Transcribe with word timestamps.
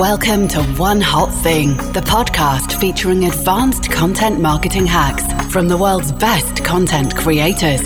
Welcome 0.00 0.48
to 0.48 0.62
One 0.78 1.02
Hot 1.02 1.30
Thing, 1.42 1.76
the 1.76 2.00
podcast 2.00 2.72
featuring 2.80 3.26
advanced 3.26 3.90
content 3.90 4.40
marketing 4.40 4.86
hacks 4.86 5.30
from 5.52 5.68
the 5.68 5.76
world's 5.76 6.10
best 6.10 6.64
content 6.64 7.14
creators. 7.14 7.82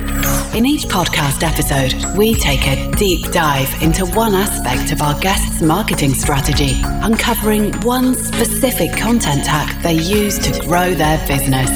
In 0.54 0.64
each 0.64 0.84
podcast 0.84 1.42
episode, 1.42 2.16
we 2.16 2.36
take 2.36 2.68
a 2.68 2.88
deep 2.92 3.32
dive 3.32 3.68
into 3.82 4.06
one 4.06 4.32
aspect 4.32 4.92
of 4.92 5.02
our 5.02 5.18
guest's 5.18 5.60
marketing 5.60 6.14
strategy, 6.14 6.80
uncovering 7.02 7.72
one 7.80 8.14
specific 8.14 8.92
content 8.92 9.44
hack 9.44 9.82
they 9.82 9.94
use 9.94 10.38
to 10.38 10.60
grow 10.60 10.94
their 10.94 11.18
business. 11.26 11.68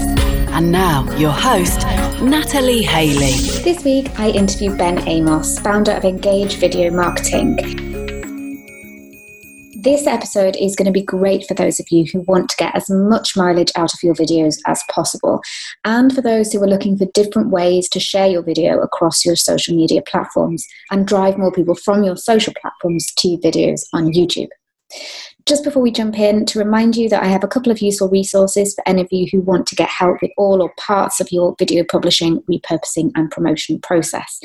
And 0.52 0.70
now, 0.70 1.12
your 1.16 1.32
host, 1.32 1.80
Natalie 2.22 2.84
Haley. 2.84 3.32
This 3.64 3.82
week, 3.82 4.16
I 4.20 4.30
interviewed 4.30 4.78
Ben 4.78 5.00
Amos, 5.08 5.58
founder 5.58 5.90
of 5.90 6.04
Engage 6.04 6.58
Video 6.58 6.92
Marketing. 6.92 7.87
This 9.80 10.08
episode 10.08 10.56
is 10.56 10.74
going 10.74 10.86
to 10.86 10.92
be 10.92 11.04
great 11.04 11.46
for 11.46 11.54
those 11.54 11.78
of 11.78 11.86
you 11.92 12.04
who 12.12 12.24
want 12.26 12.50
to 12.50 12.56
get 12.56 12.74
as 12.74 12.90
much 12.90 13.36
mileage 13.36 13.70
out 13.76 13.94
of 13.94 14.02
your 14.02 14.12
videos 14.12 14.56
as 14.66 14.82
possible, 14.90 15.40
and 15.84 16.12
for 16.12 16.20
those 16.20 16.52
who 16.52 16.60
are 16.60 16.66
looking 16.66 16.98
for 16.98 17.06
different 17.14 17.50
ways 17.50 17.88
to 17.90 18.00
share 18.00 18.26
your 18.26 18.42
video 18.42 18.80
across 18.80 19.24
your 19.24 19.36
social 19.36 19.76
media 19.76 20.02
platforms 20.02 20.66
and 20.90 21.06
drive 21.06 21.38
more 21.38 21.52
people 21.52 21.76
from 21.76 22.02
your 22.02 22.16
social 22.16 22.52
platforms 22.60 23.12
to 23.18 23.38
videos 23.38 23.82
on 23.92 24.12
YouTube. 24.12 24.48
Just 25.48 25.64
before 25.64 25.80
we 25.80 25.90
jump 25.90 26.18
in, 26.18 26.44
to 26.44 26.58
remind 26.58 26.94
you 26.94 27.08
that 27.08 27.22
I 27.22 27.28
have 27.28 27.42
a 27.42 27.48
couple 27.48 27.72
of 27.72 27.80
useful 27.80 28.10
resources 28.10 28.74
for 28.74 28.86
any 28.86 29.00
of 29.00 29.08
you 29.10 29.26
who 29.32 29.40
want 29.40 29.66
to 29.68 29.74
get 29.74 29.88
help 29.88 30.20
with 30.20 30.30
all 30.36 30.60
or 30.60 30.70
parts 30.78 31.20
of 31.20 31.32
your 31.32 31.56
video 31.58 31.84
publishing, 31.84 32.42
repurposing, 32.42 33.12
and 33.14 33.30
promotion 33.30 33.80
process. 33.80 34.40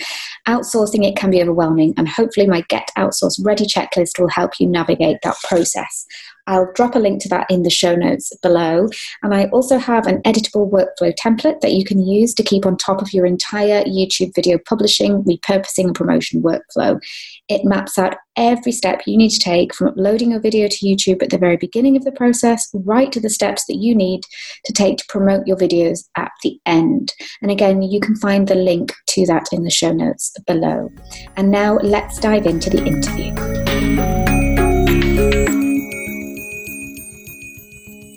Outsourcing 0.48 1.06
it 1.06 1.18
can 1.18 1.30
be 1.30 1.42
overwhelming, 1.42 1.94
and 1.98 2.08
hopefully, 2.08 2.48
my 2.48 2.62
Get 2.70 2.90
Outsource 2.98 3.38
Ready 3.44 3.66
checklist 3.66 4.18
will 4.18 4.30
help 4.30 4.62
you 4.62 4.68
navigate 4.68 5.18
that 5.24 5.36
process. 5.44 6.06
I'll 6.48 6.72
drop 6.74 6.96
a 6.96 7.00
link 7.00 7.22
to 7.22 7.30
that 7.30 7.48
in 7.50 7.64
the 7.64 7.70
show 7.70 7.96
notes 7.96 8.36
below. 8.42 8.90
And 9.22 9.34
I 9.34 9.46
also 9.46 9.78
have 9.78 10.08
an 10.08 10.22
editable 10.24 10.70
workflow 10.70 11.14
template 11.16 11.62
that 11.62 11.72
you 11.72 11.86
can 11.86 12.06
use 12.06 12.34
to 12.34 12.44
keep 12.44 12.66
on 12.66 12.76
top 12.76 13.02
of 13.02 13.14
your 13.14 13.26
entire 13.26 13.84
YouTube 13.86 14.36
video 14.36 14.58
publishing, 14.58 15.24
repurposing, 15.24 15.86
and 15.86 15.96
promotion 15.96 16.42
workflow. 16.42 17.02
It 17.48 17.64
maps 17.64 17.98
out 17.98 18.16
every 18.36 18.72
step 18.72 19.04
you 19.06 19.16
need 19.16 19.30
to 19.30 19.40
take 19.40 19.74
from 19.74 19.88
uploading 19.90 20.32
your 20.32 20.42
video 20.42 20.68
to 20.68 20.86
YouTube 20.86 20.93
at 21.22 21.30
the 21.30 21.38
very 21.38 21.58
beginning 21.58 21.96
of 21.96 22.04
the 22.04 22.12
process 22.12 22.70
right 22.74 23.12
to 23.12 23.20
the 23.20 23.30
steps 23.30 23.66
that 23.68 23.78
you 23.78 23.96
need 23.96 24.22
to 24.66 24.74
take 24.74 24.98
to 24.98 25.06
promote 25.10 25.48
your 25.48 25.58
videos 25.58 26.04
at 26.18 26.32
the 26.44 26.60
end. 26.66 27.14
And 27.42 27.52
again, 27.52 27.82
you 27.82 28.00
can 28.00 28.16
find 28.18 28.48
the 28.48 28.56
link 28.56 28.94
to 29.08 29.26
that 29.28 29.48
in 29.52 29.64
the 29.64 29.72
show 29.72 29.92
notes 29.92 30.34
below. 30.46 30.90
And 31.36 31.52
now 31.52 31.78
let's 31.78 32.20
dive 32.20 32.46
into 32.46 32.70
the 32.70 32.86
interview. 32.86 34.33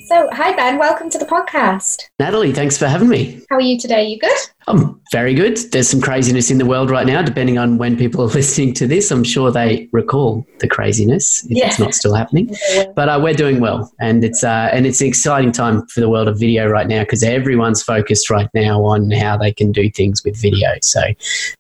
So, 0.07 0.29
hi 0.31 0.55
Ben, 0.55 0.79
welcome 0.79 1.11
to 1.11 1.19
the 1.19 1.25
podcast. 1.25 2.05
Natalie, 2.21 2.53
thanks 2.53 2.79
for 2.79 2.87
having 2.87 3.09
me. 3.09 3.43
How 3.51 3.57
are 3.57 3.61
you 3.61 3.77
today? 3.77 4.05
You 4.05 4.21
good? 4.21 4.39
I'm 4.69 5.01
very 5.11 5.35
good. 5.35 5.57
There's 5.73 5.89
some 5.89 6.01
craziness 6.01 6.49
in 6.49 6.59
the 6.59 6.65
world 6.65 6.93
right 6.93 7.09
now, 7.09 7.23
depending 7.23 7.59
on 7.59 7.77
when 7.77 7.97
people 7.97 8.23
are 8.23 8.29
listening 8.33 8.73
to 8.75 8.87
this. 8.87 9.11
I'm 9.11 9.25
sure 9.25 9.51
they 9.51 9.89
recall 9.91 10.47
the 10.61 10.69
craziness 10.69 11.45
if 11.47 11.57
yeah. 11.57 11.67
it's 11.67 11.81
not 11.81 11.93
still 11.93 12.15
happening. 12.15 12.55
But 12.95 13.09
uh, 13.09 13.19
we're 13.21 13.35
doing 13.35 13.59
well, 13.59 13.93
and 13.99 14.23
it's 14.23 14.45
uh, 14.45 14.71
and 14.73 14.87
it's 14.87 15.01
an 15.01 15.09
exciting 15.09 15.51
time 15.51 15.85
for 15.89 15.99
the 15.99 16.09
world 16.09 16.29
of 16.29 16.39
video 16.39 16.69
right 16.69 16.87
now 16.87 17.01
because 17.01 17.25
everyone's 17.25 17.83
focused 17.83 18.31
right 18.31 18.49
now 18.55 18.85
on 18.85 19.11
how 19.11 19.37
they 19.37 19.53
can 19.53 19.73
do 19.73 19.91
things 19.91 20.23
with 20.25 20.41
video. 20.41 20.69
So 20.83 21.03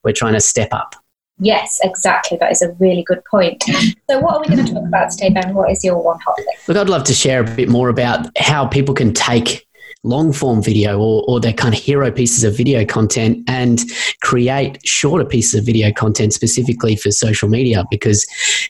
we're 0.04 0.12
trying 0.12 0.34
to 0.34 0.40
step 0.40 0.68
up. 0.70 0.94
Yes, 1.38 1.78
exactly. 1.82 2.38
That 2.38 2.50
is 2.50 2.62
a 2.62 2.72
really 2.78 3.02
good 3.02 3.22
point. 3.30 3.62
So, 4.08 4.20
what 4.20 4.36
are 4.36 4.40
we 4.40 4.46
going 4.54 4.64
to 4.64 4.72
talk 4.72 4.86
about 4.86 5.10
today, 5.10 5.30
Ben? 5.30 5.54
What 5.54 5.70
is 5.70 5.82
your 5.84 6.02
one 6.02 6.18
hot 6.20 6.36
thing? 6.36 6.46
Look, 6.68 6.76
I'd 6.76 6.88
love 6.88 7.04
to 7.04 7.14
share 7.14 7.40
a 7.40 7.44
bit 7.44 7.68
more 7.68 7.88
about 7.88 8.28
how 8.38 8.66
people 8.66 8.94
can 8.94 9.12
take 9.12 9.66
long 10.04 10.32
form 10.32 10.62
video 10.62 10.98
or, 10.98 11.24
or 11.26 11.40
their 11.40 11.52
kind 11.52 11.74
of 11.74 11.80
hero 11.80 12.10
pieces 12.10 12.44
of 12.44 12.56
video 12.56 12.84
content 12.84 13.42
and 13.48 13.80
create 14.22 14.78
shorter 14.86 15.24
pieces 15.24 15.58
of 15.58 15.66
video 15.66 15.92
content 15.92 16.32
specifically 16.32 16.94
for 16.94 17.10
social 17.10 17.48
media 17.48 17.84
because 17.90 18.24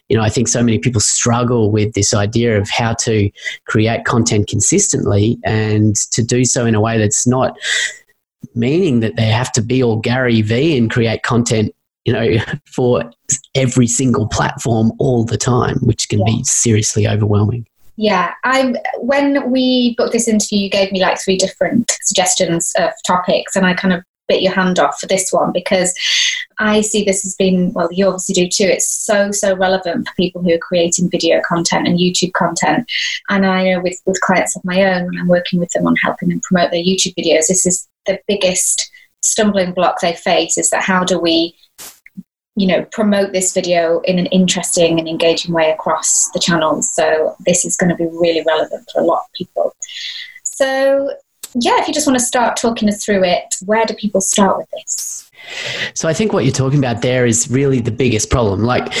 you 0.09 0.17
know 0.17 0.23
i 0.23 0.29
think 0.29 0.47
so 0.47 0.63
many 0.63 0.79
people 0.79 0.99
struggle 0.99 1.69
with 1.69 1.93
this 1.93 2.13
idea 2.13 2.57
of 2.59 2.67
how 2.69 2.93
to 2.93 3.29
create 3.67 4.03
content 4.03 4.47
consistently 4.47 5.37
and 5.43 5.95
to 5.95 6.23
do 6.23 6.43
so 6.43 6.65
in 6.65 6.73
a 6.73 6.81
way 6.81 6.97
that's 6.97 7.27
not 7.27 7.55
meaning 8.55 8.99
that 9.01 9.15
they 9.15 9.25
have 9.25 9.51
to 9.51 9.61
be 9.61 9.83
all 9.83 9.97
Gary 9.97 10.41
V 10.41 10.77
and 10.77 10.89
create 10.89 11.23
content 11.23 11.73
you 12.07 12.13
know, 12.13 12.43
for 12.65 13.11
every 13.53 13.85
single 13.85 14.27
platform 14.27 14.91
all 14.97 15.23
the 15.25 15.37
time, 15.37 15.77
which 15.81 16.09
can 16.09 16.19
yeah. 16.19 16.25
be 16.25 16.43
seriously 16.43 17.07
overwhelming. 17.07 17.67
Yeah, 17.97 18.33
I 18.43 18.75
when 18.99 19.51
we 19.51 19.95
booked 19.97 20.13
this 20.13 20.27
interview, 20.27 20.59
you 20.59 20.69
gave 20.69 20.91
me 20.91 21.01
like 21.01 21.19
three 21.19 21.37
different 21.37 21.91
suggestions 22.03 22.71
of 22.77 22.91
topics, 23.05 23.55
and 23.55 23.65
I 23.65 23.73
kind 23.73 23.93
of 23.93 24.03
bit 24.27 24.41
your 24.41 24.53
hand 24.53 24.79
off 24.79 24.99
for 24.99 25.07
this 25.07 25.31
one 25.31 25.51
because 25.51 25.93
I 26.59 26.81
see 26.81 27.03
this 27.03 27.25
as 27.25 27.35
being 27.35 27.71
well, 27.73 27.89
you 27.91 28.07
obviously 28.07 28.33
do 28.33 28.47
too. 28.47 28.65
It's 28.65 28.87
so 28.87 29.31
so 29.31 29.55
relevant 29.55 30.07
for 30.07 30.15
people 30.15 30.43
who 30.43 30.53
are 30.53 30.59
creating 30.59 31.09
video 31.09 31.41
content 31.47 31.87
and 31.87 31.99
YouTube 31.99 32.33
content. 32.33 32.89
And 33.29 33.45
I 33.45 33.63
know 33.63 33.81
with 33.81 33.99
with 34.05 34.21
clients 34.21 34.55
of 34.55 34.65
my 34.65 34.83
own, 34.83 35.05
when 35.05 35.17
I'm 35.17 35.27
working 35.27 35.59
with 35.59 35.69
them 35.71 35.87
on 35.87 35.95
helping 35.97 36.29
them 36.29 36.41
promote 36.41 36.71
their 36.71 36.83
YouTube 36.83 37.15
videos, 37.15 37.47
this 37.47 37.65
is 37.65 37.87
the 38.05 38.19
biggest 38.27 38.91
stumbling 39.21 39.73
block 39.73 40.01
they 40.01 40.13
face: 40.13 40.57
is 40.57 40.69
that 40.69 40.83
how 40.83 41.03
do 41.03 41.19
we 41.19 41.55
you 42.57 42.67
know 42.67 42.83
promote 42.91 43.31
this 43.31 43.53
video 43.53 44.01
in 44.01 44.17
an 44.17 44.25
interesting 44.27 44.99
and 44.99 45.07
engaging 45.07 45.53
way 45.53 45.69
across 45.71 46.29
the 46.31 46.39
channels. 46.39 46.93
So 46.93 47.35
this 47.45 47.63
is 47.63 47.77
going 47.77 47.89
to 47.89 47.95
be 47.95 48.07
really 48.11 48.43
relevant 48.45 48.89
for 48.91 48.99
a 49.01 49.05
lot 49.05 49.19
of 49.19 49.33
people. 49.33 49.75
So 50.43 51.11
yeah 51.55 51.79
if 51.79 51.87
you 51.87 51.93
just 51.93 52.05
want 52.05 52.19
to 52.19 52.25
start 52.25 52.57
talking 52.57 52.89
us 52.89 53.03
through 53.03 53.23
it 53.23 53.55
where 53.65 53.85
do 53.85 53.93
people 53.93 54.19
start 54.19 54.57
with 54.57 54.67
this? 54.71 55.31
So 55.93 56.09
i 56.09 56.13
think 56.13 56.33
what 56.33 56.43
you're 56.43 56.51
talking 56.51 56.79
about 56.79 57.01
there 57.01 57.25
is 57.25 57.49
really 57.49 57.79
the 57.79 57.91
biggest 57.91 58.29
problem. 58.29 58.63
Like 58.63 58.91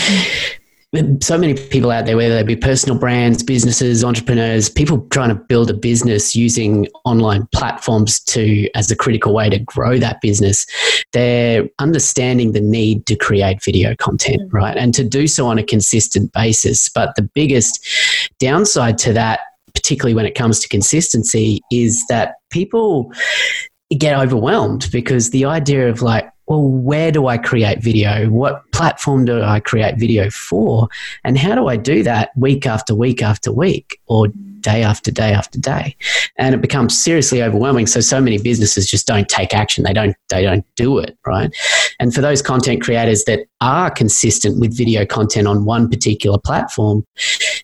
so 1.21 1.37
many 1.37 1.53
people 1.53 1.91
out 1.91 2.05
there, 2.05 2.17
whether 2.17 2.35
they 2.35 2.43
be 2.43 2.55
personal 2.55 2.97
brands, 2.97 3.43
businesses, 3.43 4.03
entrepreneurs, 4.03 4.69
people 4.69 5.07
trying 5.09 5.29
to 5.29 5.35
build 5.35 5.69
a 5.69 5.73
business 5.73 6.35
using 6.35 6.87
online 7.05 7.47
platforms 7.53 8.19
to 8.21 8.69
as 8.75 8.91
a 8.91 8.95
critical 8.95 9.33
way 9.33 9.49
to 9.49 9.59
grow 9.59 9.97
that 9.97 10.21
business, 10.21 10.65
they're 11.13 11.67
understanding 11.79 12.51
the 12.51 12.61
need 12.61 13.05
to 13.05 13.15
create 13.15 13.63
video 13.63 13.95
content, 13.95 14.41
mm. 14.41 14.53
right? 14.53 14.77
And 14.77 14.93
to 14.93 15.03
do 15.03 15.27
so 15.27 15.47
on 15.47 15.57
a 15.57 15.63
consistent 15.63 16.31
basis. 16.33 16.89
But 16.89 17.15
the 17.15 17.23
biggest 17.23 17.85
downside 18.39 18.97
to 18.99 19.13
that, 19.13 19.41
particularly 19.73 20.13
when 20.13 20.25
it 20.25 20.35
comes 20.35 20.59
to 20.59 20.67
consistency, 20.67 21.61
is 21.71 22.03
that 22.09 22.35
people 22.49 23.11
get 23.97 24.17
overwhelmed 24.19 24.89
because 24.91 25.29
the 25.29 25.45
idea 25.45 25.89
of 25.89 26.01
like, 26.01 26.29
well, 26.47 26.63
where 26.63 27.11
do 27.11 27.27
I 27.27 27.37
create 27.37 27.83
video? 27.83 28.29
What 28.29 28.69
platform 28.71 29.25
do 29.25 29.41
I 29.41 29.59
create 29.59 29.97
video 29.97 30.29
for? 30.29 30.87
And 31.25 31.37
how 31.37 31.55
do 31.55 31.67
I 31.67 31.75
do 31.75 32.03
that 32.03 32.31
week 32.37 32.65
after 32.65 32.95
week 32.95 33.21
after 33.21 33.51
week 33.51 33.99
or 34.07 34.27
day 34.61 34.81
after 34.81 35.11
day 35.11 35.33
after 35.33 35.59
day? 35.59 35.95
And 36.37 36.55
it 36.55 36.61
becomes 36.61 36.97
seriously 36.97 37.43
overwhelming. 37.43 37.85
So, 37.85 37.99
so 37.99 38.21
many 38.21 38.37
businesses 38.37 38.89
just 38.89 39.05
don't 39.05 39.27
take 39.27 39.53
action. 39.53 39.83
They 39.83 39.91
don't, 39.91 40.15
they 40.29 40.41
don't 40.41 40.65
do 40.77 40.99
it, 40.99 41.17
right? 41.25 41.53
And 41.99 42.13
for 42.13 42.21
those 42.21 42.41
content 42.41 42.81
creators 42.81 43.25
that 43.25 43.41
are 43.59 43.91
consistent 43.91 44.59
with 44.59 44.75
video 44.75 45.05
content 45.05 45.47
on 45.47 45.65
one 45.65 45.89
particular 45.89 46.37
platform, 46.37 47.05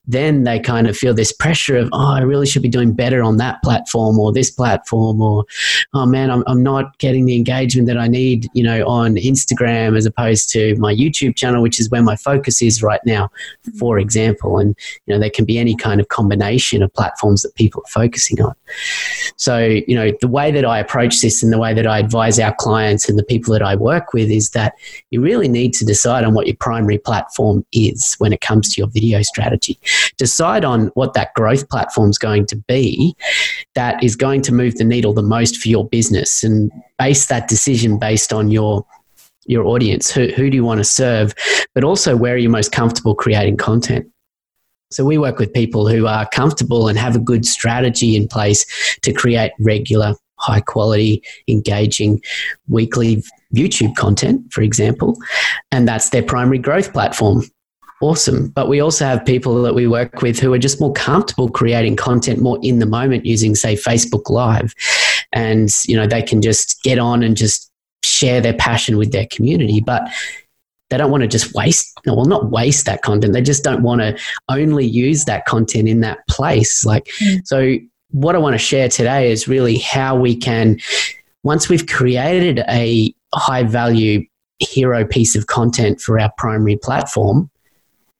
then 0.05 0.43
they 0.43 0.59
kind 0.59 0.87
of 0.87 0.97
feel 0.97 1.13
this 1.13 1.31
pressure 1.31 1.77
of, 1.77 1.89
oh, 1.93 2.13
I 2.13 2.19
really 2.21 2.45
should 2.45 2.61
be 2.61 2.69
doing 2.69 2.93
better 2.93 3.23
on 3.23 3.37
that 3.37 3.61
platform 3.63 4.19
or 4.19 4.33
this 4.33 4.51
platform, 4.51 5.21
or, 5.21 5.45
oh 5.93 6.05
man, 6.05 6.29
I'm, 6.29 6.43
I'm 6.45 6.61
not 6.61 6.97
getting 6.97 7.25
the 7.25 7.35
engagement 7.35 7.87
that 7.87 7.97
I 7.97 8.07
need, 8.07 8.49
you 8.53 8.63
know, 8.63 8.85
on 8.85 9.15
Instagram 9.15 9.97
as 9.97 10.05
opposed 10.05 10.49
to 10.51 10.75
my 10.75 10.93
YouTube 10.93 11.35
channel, 11.35 11.61
which 11.61 11.79
is 11.79 11.89
where 11.89 12.03
my 12.03 12.17
focus 12.17 12.61
is 12.61 12.83
right 12.83 12.99
now, 13.05 13.29
for 13.79 13.97
example. 13.97 14.59
And, 14.59 14.75
you 15.05 15.13
know, 15.13 15.19
there 15.19 15.29
can 15.29 15.45
be 15.45 15.57
any 15.57 15.75
kind 15.75 16.01
of 16.01 16.09
combination 16.09 16.83
of 16.83 16.93
platforms 16.93 17.41
that 17.43 17.55
people 17.55 17.81
are 17.85 17.91
focusing 17.91 18.41
on. 18.41 18.53
So, 19.37 19.59
you 19.59 19.95
know, 19.95 20.11
the 20.19 20.27
way 20.27 20.51
that 20.51 20.65
I 20.65 20.79
approach 20.79 21.21
this 21.21 21.41
and 21.41 21.53
the 21.53 21.59
way 21.59 21.73
that 21.73 21.87
I 21.87 21.99
advise 21.99 22.39
our 22.39 22.53
clients 22.55 23.07
and 23.07 23.17
the 23.17 23.23
people 23.23 23.53
that 23.53 23.63
I 23.63 23.75
work 23.75 24.13
with 24.13 24.29
is 24.29 24.49
that 24.49 24.73
you 25.11 25.21
really 25.21 25.47
need 25.47 25.73
to 25.75 25.85
decide 25.85 26.25
on 26.25 26.33
what 26.33 26.47
your 26.47 26.57
primary 26.57 26.97
platform 26.97 27.65
is 27.71 28.15
when 28.17 28.33
it 28.33 28.41
comes 28.41 28.73
to 28.73 28.81
your 28.81 28.89
video 28.89 29.21
strategy 29.21 29.79
decide 30.17 30.65
on 30.65 30.87
what 30.95 31.13
that 31.13 31.33
growth 31.33 31.67
platform 31.69 32.09
is 32.09 32.17
going 32.17 32.45
to 32.47 32.55
be 32.67 33.15
that 33.75 34.03
is 34.03 34.15
going 34.15 34.41
to 34.41 34.53
move 34.53 34.75
the 34.75 34.83
needle 34.83 35.13
the 35.13 35.21
most 35.23 35.57
for 35.57 35.67
your 35.67 35.87
business 35.87 36.43
and 36.43 36.71
base 36.99 37.27
that 37.27 37.47
decision 37.47 37.97
based 37.97 38.33
on 38.33 38.51
your 38.51 38.85
your 39.45 39.65
audience. 39.65 40.09
Who, 40.09 40.27
who 40.27 40.49
do 40.49 40.55
you 40.55 40.63
want 40.63 40.79
to 40.79 40.85
serve 40.85 41.33
but 41.75 41.83
also 41.83 42.15
where 42.15 42.33
are 42.33 42.37
you 42.37 42.49
most 42.49 42.71
comfortable 42.71 43.15
creating 43.15 43.57
content? 43.57 44.07
So 44.91 45.03
we 45.03 45.17
work 45.17 45.39
with 45.39 45.53
people 45.53 45.87
who 45.87 46.05
are 46.05 46.27
comfortable 46.29 46.87
and 46.87 46.97
have 46.99 47.15
a 47.15 47.19
good 47.19 47.45
strategy 47.45 48.15
in 48.15 48.27
place 48.27 48.65
to 49.01 49.11
create 49.11 49.51
regular 49.59 50.15
high 50.39 50.61
quality 50.61 51.23
engaging 51.47 52.21
weekly 52.67 53.23
youtube 53.55 53.95
content 53.95 54.41
for 54.51 54.61
example 54.61 55.15
and 55.71 55.87
that's 55.87 56.09
their 56.09 56.23
primary 56.23 56.57
growth 56.57 56.91
platform 56.91 57.43
awesome. 58.03 58.49
But 58.49 58.67
we 58.67 58.81
also 58.81 59.05
have 59.05 59.25
people 59.25 59.61
that 59.63 59.75
we 59.75 59.87
work 59.87 60.21
with 60.21 60.39
who 60.39 60.53
are 60.53 60.59
just 60.59 60.81
more 60.81 60.91
comfortable 60.93 61.49
creating 61.49 61.95
content 61.95 62.41
more 62.41 62.59
in 62.61 62.79
the 62.79 62.85
moment 62.85 63.25
using, 63.25 63.55
say, 63.55 63.75
Facebook 63.75 64.29
Live. 64.29 64.73
And, 65.31 65.69
you 65.85 65.95
know, 65.95 66.05
they 66.05 66.21
can 66.21 66.41
just 66.41 66.83
get 66.83 66.99
on 66.99 67.23
and 67.23 67.37
just 67.37 67.71
share 68.03 68.41
their 68.41 68.53
passion 68.53 68.97
with 68.97 69.11
their 69.11 69.25
community. 69.27 69.79
But 69.79 70.03
they 70.89 70.97
don't 70.97 71.11
want 71.11 71.21
to 71.21 71.27
just 71.27 71.53
waste, 71.55 71.97
well, 72.05 72.25
not 72.25 72.51
waste 72.51 72.85
that 72.85 73.01
content. 73.01 73.33
They 73.33 73.41
just 73.41 73.63
don't 73.63 73.81
want 73.81 74.01
to 74.01 74.19
only 74.49 74.85
use 74.85 75.25
that 75.25 75.45
content 75.45 75.87
in 75.87 76.01
that 76.01 76.19
place. 76.27 76.85
Like, 76.85 77.05
mm. 77.21 77.39
so 77.45 77.77
what 78.11 78.35
I 78.35 78.39
want 78.39 78.53
to 78.53 78.59
share 78.59 78.89
today 78.89 79.31
is 79.31 79.47
really 79.47 79.77
how 79.77 80.15
we 80.15 80.35
can, 80.35 80.77
once 81.43 81.69
we've 81.69 81.87
created 81.87 82.59
a 82.69 83.13
high 83.33 83.63
value 83.63 84.25
hero 84.59 85.05
piece 85.05 85.35
of 85.35 85.47
content 85.47 85.99
for 85.99 86.19
our 86.19 86.31
primary 86.37 86.77
platform, 86.77 87.49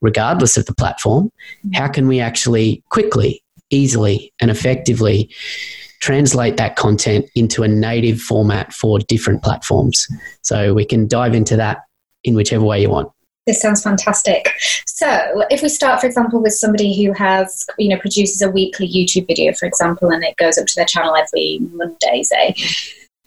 regardless 0.04 0.58
of 0.58 0.68
the 0.68 0.76
platform, 0.76 1.32
mm-hmm. 1.66 1.74
how 1.74 1.88
can 1.88 2.08
we 2.08 2.20
actually 2.20 2.84
quickly, 2.92 3.42
easily, 3.72 4.32
and 4.40 4.52
effectively 4.52 5.34
translate 6.02 6.58
that 6.58 6.76
content 6.76 7.26
into 7.34 7.64
a 7.64 7.68
native 7.68 8.20
format 8.20 8.72
for 8.72 9.00
different 9.00 9.42
platforms? 9.42 10.08
So 10.44 10.76
we 10.76 10.86
can 10.86 11.08
dive 11.08 11.34
into 11.34 11.56
that 11.56 11.80
in 12.24 12.36
whichever 12.36 12.64
way 12.64 12.82
you 12.82 12.92
want. 12.92 13.12
This 13.48 13.62
sounds 13.62 13.84
fantastic. 13.84 14.54
So, 14.86 15.44
if 15.50 15.62
we 15.62 15.68
start, 15.68 16.00
for 16.00 16.08
example, 16.08 16.42
with 16.42 16.54
somebody 16.54 17.04
who 17.04 17.12
has, 17.12 17.66
you 17.78 17.90
know, 17.90 18.00
produces 18.00 18.42
a 18.42 18.50
weekly 18.50 18.88
YouTube 18.88 19.28
video, 19.28 19.52
for 19.54 19.66
example, 19.66 20.10
and 20.12 20.24
it 20.24 20.38
goes 20.38 20.58
up 20.58 20.66
to 20.66 20.74
their 20.78 20.86
channel 20.86 21.14
every 21.14 21.60
Monday, 21.74 22.24
say, 22.24 22.56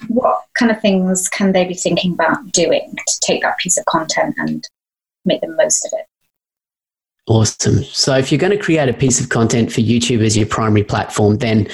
what 0.08 0.40
kind 0.58 0.72
of 0.72 0.80
things 0.80 1.28
can 1.28 1.52
they 1.52 1.66
be 1.66 1.74
thinking 1.74 2.14
about 2.14 2.50
doing 2.52 2.94
to 2.96 3.20
take 3.20 3.42
that 3.42 3.58
piece 3.58 3.76
of 3.76 3.84
content 3.84 4.34
and 4.38 4.66
make 5.26 5.42
the 5.42 5.48
most 5.48 5.84
of 5.84 5.92
it? 5.98 6.06
Awesome. 7.28 7.82
So 7.84 8.16
if 8.16 8.30
you're 8.30 8.38
going 8.38 8.56
to 8.56 8.58
create 8.58 8.88
a 8.88 8.94
piece 8.94 9.20
of 9.20 9.30
content 9.30 9.72
for 9.72 9.80
YouTube 9.80 10.24
as 10.24 10.36
your 10.36 10.46
primary 10.46 10.84
platform, 10.84 11.38
then 11.38 11.68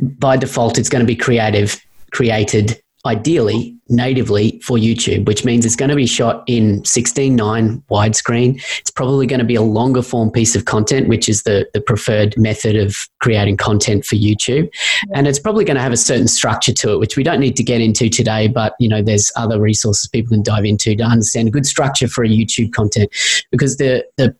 by 0.00 0.36
default 0.36 0.78
it's 0.78 0.88
going 0.88 1.00
to 1.00 1.06
be 1.06 1.16
creative 1.16 1.80
created 2.10 2.80
ideally 3.06 3.76
natively 3.88 4.60
for 4.64 4.76
YouTube, 4.76 5.26
which 5.26 5.44
means 5.44 5.64
it's 5.64 5.76
going 5.76 5.88
to 5.88 5.96
be 5.96 6.06
shot 6.06 6.42
in 6.46 6.82
16:9 6.82 7.82
widescreen. 7.90 8.56
It's 8.80 8.90
probably 8.90 9.26
going 9.26 9.38
to 9.38 9.46
be 9.46 9.54
a 9.54 9.62
longer 9.62 10.02
form 10.02 10.30
piece 10.30 10.56
of 10.56 10.64
content, 10.64 11.08
which 11.08 11.28
is 11.28 11.44
the, 11.44 11.66
the 11.72 11.80
preferred 11.80 12.36
method 12.36 12.76
of 12.76 12.96
creating 13.20 13.56
content 13.56 14.04
for 14.04 14.16
YouTube. 14.16 14.68
And 15.14 15.26
it's 15.26 15.38
probably 15.38 15.64
going 15.64 15.76
to 15.76 15.82
have 15.82 15.92
a 15.92 15.96
certain 15.96 16.28
structure 16.28 16.72
to 16.72 16.92
it, 16.92 16.98
which 16.98 17.16
we 17.16 17.22
don't 17.22 17.40
need 17.40 17.56
to 17.56 17.62
get 17.62 17.80
into 17.80 18.08
today, 18.08 18.48
but 18.48 18.74
you 18.78 18.88
know, 18.88 19.00
there's 19.00 19.30
other 19.36 19.60
resources 19.60 20.08
people 20.08 20.30
can 20.30 20.42
dive 20.42 20.64
into 20.64 20.96
to 20.96 21.04
understand 21.04 21.48
a 21.48 21.52
good 21.52 21.66
structure 21.66 22.08
for 22.08 22.24
a 22.24 22.28
YouTube 22.28 22.72
content 22.72 23.10
because 23.50 23.76
the 23.76 24.04
the 24.16 24.34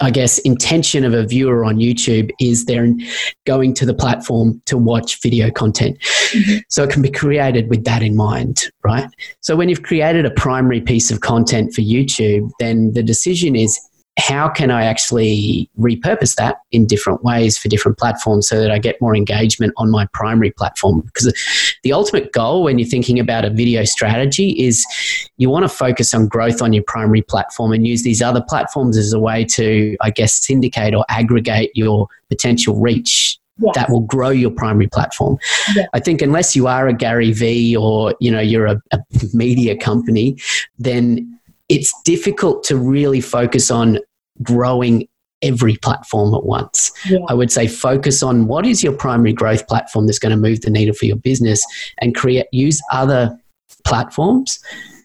I 0.00 0.10
guess, 0.10 0.38
intention 0.40 1.04
of 1.04 1.14
a 1.14 1.24
viewer 1.24 1.64
on 1.64 1.76
YouTube 1.76 2.30
is 2.38 2.66
they're 2.66 2.92
going 3.46 3.72
to 3.74 3.86
the 3.86 3.94
platform 3.94 4.60
to 4.66 4.76
watch 4.76 5.20
video 5.22 5.50
content. 5.50 5.98
Mm-hmm. 6.00 6.58
So 6.68 6.84
it 6.84 6.90
can 6.90 7.00
be 7.00 7.10
created 7.10 7.70
with 7.70 7.84
that 7.84 8.02
in 8.02 8.14
mind, 8.14 8.64
right? 8.84 9.08
So 9.40 9.56
when 9.56 9.68
you've 9.68 9.82
created 9.82 10.26
a 10.26 10.30
primary 10.30 10.80
piece 10.80 11.10
of 11.10 11.20
content 11.20 11.72
for 11.72 11.80
YouTube, 11.80 12.50
then 12.60 12.92
the 12.92 13.02
decision 13.02 13.56
is 13.56 13.80
how 14.18 14.48
can 14.48 14.70
I 14.70 14.84
actually 14.84 15.70
repurpose 15.78 16.36
that 16.36 16.56
in 16.72 16.86
different 16.86 17.22
ways 17.22 17.58
for 17.58 17.68
different 17.68 17.98
platforms 17.98 18.48
so 18.48 18.60
that 18.60 18.70
I 18.70 18.78
get 18.78 19.00
more 19.00 19.14
engagement 19.14 19.74
on 19.76 19.90
my 19.90 20.06
primary 20.12 20.50
platform? 20.50 21.02
Because 21.02 21.32
the 21.82 21.92
ultimate 21.92 22.32
goal 22.32 22.62
when 22.62 22.78
you're 22.78 22.88
thinking 22.88 23.20
about 23.20 23.44
a 23.44 23.50
video 23.50 23.84
strategy 23.84 24.50
is 24.50 24.86
you 25.36 25.50
want 25.50 25.64
to 25.64 25.68
focus 25.68 26.14
on 26.14 26.28
growth 26.28 26.62
on 26.62 26.72
your 26.72 26.84
primary 26.84 27.22
platform 27.22 27.72
and 27.72 27.86
use 27.86 28.04
these 28.04 28.22
other 28.22 28.42
platforms 28.48 28.96
as 28.96 29.12
a 29.12 29.20
way 29.20 29.44
to, 29.44 29.96
I 30.00 30.10
guess, 30.10 30.44
syndicate 30.44 30.94
or 30.94 31.04
aggregate 31.10 31.72
your 31.74 32.08
potential 32.30 32.80
reach 32.80 33.38
Yes. 33.58 33.74
that 33.74 33.88
will 33.88 34.02
grow 34.02 34.28
your 34.28 34.50
primary 34.50 34.86
platform. 34.86 35.38
Yes. 35.74 35.88
I 35.94 36.00
think 36.00 36.20
unless 36.20 36.54
you 36.54 36.66
are 36.66 36.88
a 36.88 36.92
Gary 36.92 37.32
Vee 37.32 37.74
or 37.74 38.14
you 38.20 38.30
know 38.30 38.38
you're 38.38 38.66
a, 38.66 38.82
a, 38.92 38.98
media 39.32 39.74
company, 39.74 40.36
then 40.78 41.35
it's 41.68 41.92
difficult 42.04 42.64
to 42.64 42.76
really 42.76 43.20
focus 43.20 43.70
on 43.70 43.98
growing 44.42 45.08
every 45.42 45.76
platform 45.76 46.34
at 46.34 46.44
once. 46.44 46.90
Yeah. 47.08 47.18
I 47.28 47.34
would 47.34 47.52
say 47.52 47.66
focus 47.66 48.22
on 48.22 48.46
what 48.46 48.66
is 48.66 48.82
your 48.82 48.92
primary 48.92 49.32
growth 49.32 49.66
platform 49.66 50.06
that's 50.06 50.18
going 50.18 50.30
to 50.30 50.36
move 50.36 50.62
the 50.62 50.70
needle 50.70 50.94
for 50.94 51.06
your 51.06 51.16
business 51.16 51.64
and 52.00 52.14
create 52.14 52.46
use 52.52 52.80
other 52.92 53.38
platforms 53.84 54.58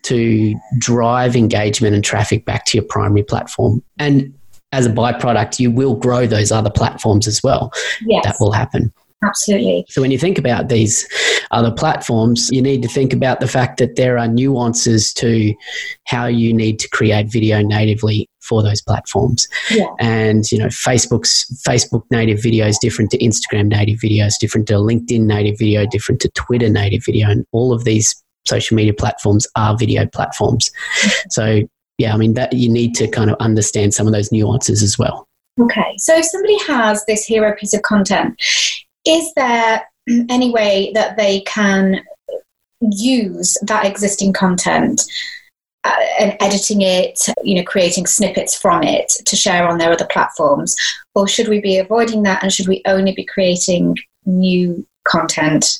to 0.03 0.55
drive 0.79 1.35
engagement 1.35 1.95
and 1.95 2.03
traffic 2.03 2.45
back 2.45 2.65
to 2.65 2.77
your 2.77 2.85
primary 2.85 3.23
platform. 3.23 3.83
And 3.99 4.33
as 4.71 4.85
a 4.85 4.89
byproduct, 4.89 5.59
you 5.59 5.69
will 5.69 5.95
grow 5.95 6.25
those 6.25 6.51
other 6.51 6.69
platforms 6.69 7.27
as 7.27 7.43
well. 7.43 7.71
Yes. 8.05 8.23
That 8.23 8.35
will 8.39 8.51
happen. 8.51 8.93
Absolutely. 9.23 9.85
So 9.89 10.01
when 10.01 10.11
you 10.11 10.17
think 10.17 10.37
about 10.37 10.69
these 10.69 11.07
other 11.51 11.71
platforms, 11.71 12.49
you 12.51 12.61
need 12.61 12.81
to 12.81 12.87
think 12.87 13.13
about 13.13 13.39
the 13.39 13.47
fact 13.47 13.77
that 13.77 13.95
there 13.95 14.17
are 14.17 14.27
nuances 14.27 15.13
to 15.15 15.53
how 16.05 16.25
you 16.25 16.53
need 16.53 16.79
to 16.79 16.89
create 16.89 17.31
video 17.31 17.61
natively 17.61 18.27
for 18.41 18.63
those 18.63 18.81
platforms. 18.81 19.47
Yeah. 19.69 19.87
And 19.99 20.51
you 20.51 20.57
know, 20.57 20.67
Facebook's 20.67 21.45
Facebook 21.67 22.03
native 22.09 22.41
video 22.41 22.67
is 22.67 22.79
different 22.79 23.11
to 23.11 23.17
Instagram 23.19 23.67
native 23.67 23.99
videos, 23.99 24.33
different 24.39 24.67
to 24.67 24.73
LinkedIn 24.75 25.21
native 25.21 25.59
video, 25.59 25.85
different 25.85 26.19
to 26.21 26.29
Twitter 26.29 26.69
native 26.69 27.03
video, 27.05 27.29
and 27.29 27.45
all 27.51 27.73
of 27.73 27.83
these 27.83 28.15
social 28.45 28.75
media 28.75 28.93
platforms 28.93 29.45
are 29.55 29.77
video 29.77 30.07
platforms. 30.07 30.71
Mm-hmm. 31.01 31.29
So 31.29 31.61
yeah, 31.99 32.13
I 32.13 32.17
mean 32.17 32.33
that 32.33 32.53
you 32.53 32.69
need 32.69 32.95
to 32.95 33.07
kind 33.07 33.29
of 33.29 33.37
understand 33.39 33.93
some 33.93 34.07
of 34.07 34.13
those 34.13 34.31
nuances 34.31 34.81
as 34.81 34.97
well. 34.97 35.27
Okay, 35.59 35.95
so 35.97 36.17
if 36.17 36.25
somebody 36.25 36.57
has 36.65 37.05
this 37.05 37.25
hero 37.25 37.53
piece 37.55 37.73
of 37.73 37.81
content, 37.83 38.35
is 39.05 39.33
there 39.35 39.87
any 40.29 40.51
way 40.51 40.91
that 40.93 41.17
they 41.17 41.41
can 41.41 42.01
use 42.81 43.57
that 43.63 43.85
existing 43.85 44.33
content 44.33 45.01
uh, 45.83 45.95
and 46.19 46.37
editing 46.39 46.81
it, 46.81 47.27
you 47.43 47.55
know, 47.55 47.63
creating 47.63 48.05
snippets 48.05 48.59
from 48.59 48.83
it 48.83 49.09
to 49.25 49.35
share 49.35 49.67
on 49.67 49.77
their 49.77 49.91
other 49.91 50.07
platforms? 50.07 50.75
Or 51.15 51.27
should 51.27 51.47
we 51.47 51.59
be 51.59 51.77
avoiding 51.77 52.23
that 52.23 52.43
and 52.43 52.51
should 52.51 52.67
we 52.67 52.81
only 52.85 53.13
be 53.13 53.25
creating 53.25 53.97
new 54.25 54.85
content 55.07 55.79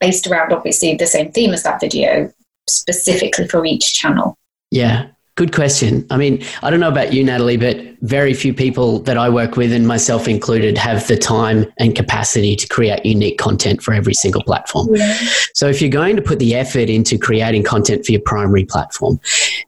based 0.00 0.26
around 0.26 0.52
obviously 0.52 0.94
the 0.94 1.06
same 1.06 1.32
theme 1.32 1.52
as 1.52 1.62
that 1.62 1.80
video 1.80 2.32
specifically 2.68 3.48
for 3.48 3.64
each 3.64 3.94
channel? 3.94 4.36
Yeah, 4.70 5.08
Good 5.38 5.54
question. 5.54 6.04
I 6.10 6.16
mean, 6.16 6.42
I 6.64 6.70
don't 6.70 6.80
know 6.80 6.88
about 6.88 7.12
you, 7.12 7.22
Natalie, 7.22 7.56
but 7.56 7.76
very 8.00 8.34
few 8.34 8.52
people 8.52 8.98
that 9.02 9.16
I 9.16 9.28
work 9.28 9.56
with, 9.56 9.72
and 9.72 9.86
myself 9.86 10.26
included, 10.26 10.76
have 10.76 11.06
the 11.06 11.16
time 11.16 11.64
and 11.78 11.94
capacity 11.94 12.56
to 12.56 12.66
create 12.66 13.06
unique 13.06 13.38
content 13.38 13.80
for 13.80 13.94
every 13.94 14.14
single 14.14 14.42
platform. 14.42 14.88
Yeah. 14.96 15.16
So, 15.54 15.68
if 15.68 15.80
you're 15.80 15.92
going 15.92 16.16
to 16.16 16.22
put 16.22 16.40
the 16.40 16.56
effort 16.56 16.90
into 16.90 17.16
creating 17.18 17.62
content 17.62 18.04
for 18.04 18.10
your 18.10 18.20
primary 18.22 18.64
platform, 18.64 19.20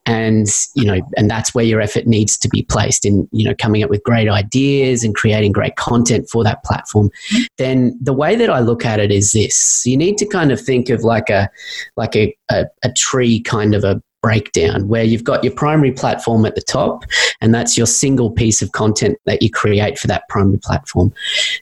and 0.07 0.49
you 0.75 0.85
know, 0.85 1.01
and 1.17 1.31
that's 1.31 1.55
where 1.55 1.65
your 1.65 1.81
effort 1.81 2.09
needs 2.09 2.37
to 2.39 2.49
be 2.49 2.63
placed 2.63 3.05
in, 3.05 3.29
you 3.31 3.45
know, 3.45 3.55
coming 3.55 3.85
up 3.85 3.91
with 3.91 4.03
great 4.03 4.29
ideas 4.29 5.05
and 5.05 5.15
creating 5.15 5.53
great 5.53 5.77
content 5.77 6.29
for 6.29 6.43
that 6.43 6.65
platform, 6.65 7.11
then 7.59 7.97
the 8.03 8.13
way 8.13 8.35
that 8.35 8.51
I 8.51 8.59
look 8.59 8.85
at 8.85 8.99
it 8.99 9.13
is 9.13 9.31
this: 9.31 9.87
you 9.87 9.97
need 9.97 10.19
to 10.19 10.27
kind 10.27 10.51
of 10.51 10.61
think 10.61 10.91
of 10.91 11.05
like 11.05 11.31
a, 11.31 11.49
like 11.97 12.17
a, 12.17 12.37
a, 12.51 12.67
a 12.83 12.93
tree 12.93 13.41
kind 13.41 13.73
of 13.73 13.85
a 13.85 14.03
breakdown 14.23 14.89
where 14.89 15.05
you've 15.05 15.25
got 15.25 15.43
your 15.43 15.53
primary 15.55 15.93
platform 15.93 16.45
at 16.45 16.55
the 16.55 16.63
top 16.63 17.05
and 17.41 17.55
that's 17.55 17.77
your 17.77 17.87
single 17.87 18.31
piece 18.31 18.63
of 18.63 18.73
content 18.73 19.19
that 19.27 19.43
you 19.43 19.51
create 19.51 19.99
for 19.99 20.07
that 20.07 20.29
primary 20.29 20.59
platform. 20.59 21.13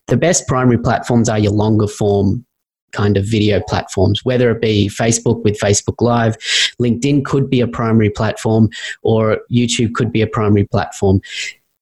The 0.06 0.16
best 0.16 0.46
primary 0.46 0.78
platforms 0.78 1.28
are 1.28 1.38
your 1.38 1.52
longer 1.52 1.86
form 1.86 2.44
kind 2.92 3.16
of 3.16 3.24
video 3.24 3.60
platforms, 3.68 4.24
whether 4.24 4.50
it 4.50 4.60
be 4.60 4.88
Facebook 4.88 5.42
with 5.44 5.58
Facebook 5.58 6.00
Live, 6.00 6.36
LinkedIn 6.80 7.24
could 7.24 7.50
be 7.50 7.60
a 7.60 7.68
primary 7.68 8.10
platform, 8.10 8.70
or 9.02 9.40
YouTube 9.52 9.94
could 9.94 10.12
be 10.12 10.22
a 10.22 10.26
primary 10.26 10.64
platform. 10.64 11.20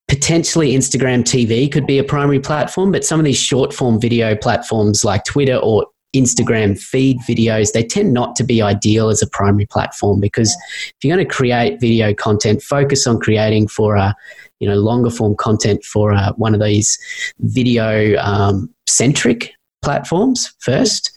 Potentially, 0.08 0.72
Instagram 0.72 1.22
TV 1.22 1.70
could 1.70 1.86
be 1.86 1.98
a 1.98 2.04
primary 2.04 2.40
platform, 2.40 2.92
but 2.92 3.04
some 3.04 3.18
of 3.18 3.24
these 3.24 3.38
short 3.38 3.72
form 3.72 4.00
video 4.00 4.36
platforms 4.36 5.04
like 5.04 5.24
Twitter 5.24 5.56
or 5.56 5.86
Instagram 6.14 6.78
feed 6.78 7.18
videos, 7.28 7.72
they 7.72 7.82
tend 7.82 8.12
not 8.12 8.36
to 8.36 8.44
be 8.44 8.62
ideal 8.62 9.08
as 9.08 9.22
a 9.22 9.26
primary 9.26 9.66
platform 9.66 10.20
because 10.20 10.56
if 10.88 10.94
you're 11.02 11.14
going 11.14 11.26
to 11.26 11.34
create 11.34 11.80
video 11.80 12.14
content, 12.14 12.62
focus 12.62 13.06
on 13.06 13.20
creating 13.20 13.68
for 13.68 13.96
a 13.96 14.14
you 14.60 14.68
know 14.68 14.76
longer 14.76 15.10
form 15.10 15.36
content 15.36 15.84
for 15.84 16.12
a, 16.12 16.32
one 16.36 16.54
of 16.54 16.60
these 16.60 16.98
video 17.40 18.16
um, 18.18 18.72
centric 18.86 19.52
platforms 19.82 20.54
first, 20.60 21.12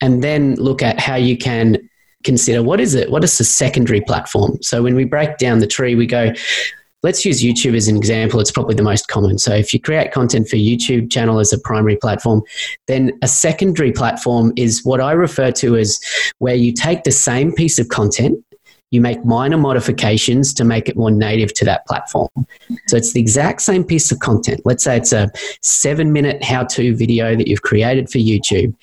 and 0.00 0.22
then 0.22 0.54
look 0.56 0.82
at 0.82 0.98
how 0.98 1.14
you 1.14 1.36
can 1.36 1.76
consider 2.24 2.62
what 2.62 2.80
is 2.80 2.94
it 2.94 3.10
what 3.10 3.24
is 3.24 3.38
the 3.38 3.44
secondary 3.44 4.00
platform? 4.00 4.58
So 4.62 4.82
when 4.82 4.94
we 4.94 5.04
break 5.04 5.38
down 5.38 5.58
the 5.58 5.66
tree 5.66 5.94
we 5.94 6.06
go 6.06 6.32
let's 7.02 7.24
use 7.24 7.42
YouTube 7.42 7.74
as 7.76 7.88
an 7.88 7.96
example. 7.96 8.40
It's 8.40 8.50
probably 8.50 8.74
the 8.74 8.82
most 8.82 9.08
common. 9.08 9.38
So 9.38 9.54
if 9.54 9.72
you 9.72 9.80
create 9.80 10.12
content 10.12 10.48
for 10.48 10.56
YouTube 10.56 11.10
channel 11.10 11.38
as 11.38 11.52
a 11.52 11.58
primary 11.58 11.96
platform, 11.96 12.42
then 12.86 13.12
a 13.22 13.28
secondary 13.28 13.92
platform 13.92 14.52
is 14.56 14.84
what 14.84 15.00
I 15.00 15.12
refer 15.12 15.50
to 15.52 15.76
as 15.76 16.00
where 16.38 16.54
you 16.54 16.72
take 16.72 17.04
the 17.04 17.10
same 17.10 17.52
piece 17.52 17.78
of 17.78 17.88
content, 17.88 18.38
you 18.90 19.00
make 19.00 19.24
minor 19.24 19.56
modifications 19.56 20.52
to 20.54 20.64
make 20.64 20.88
it 20.88 20.96
more 20.96 21.10
native 21.10 21.52
to 21.54 21.64
that 21.64 21.86
platform. 21.86 22.28
So 22.88 22.96
it's 22.96 23.14
the 23.14 23.20
exact 23.20 23.62
same 23.62 23.84
piece 23.84 24.12
of 24.12 24.18
content. 24.18 24.60
Let's 24.64 24.84
say 24.84 24.98
it's 24.98 25.12
a 25.12 25.30
seven 25.62 26.12
minute 26.12 26.44
how 26.44 26.64
to 26.64 26.94
video 26.94 27.34
that 27.34 27.48
you've 27.48 27.62
created 27.62 28.10
for 28.10 28.18
YouTube. 28.18 28.74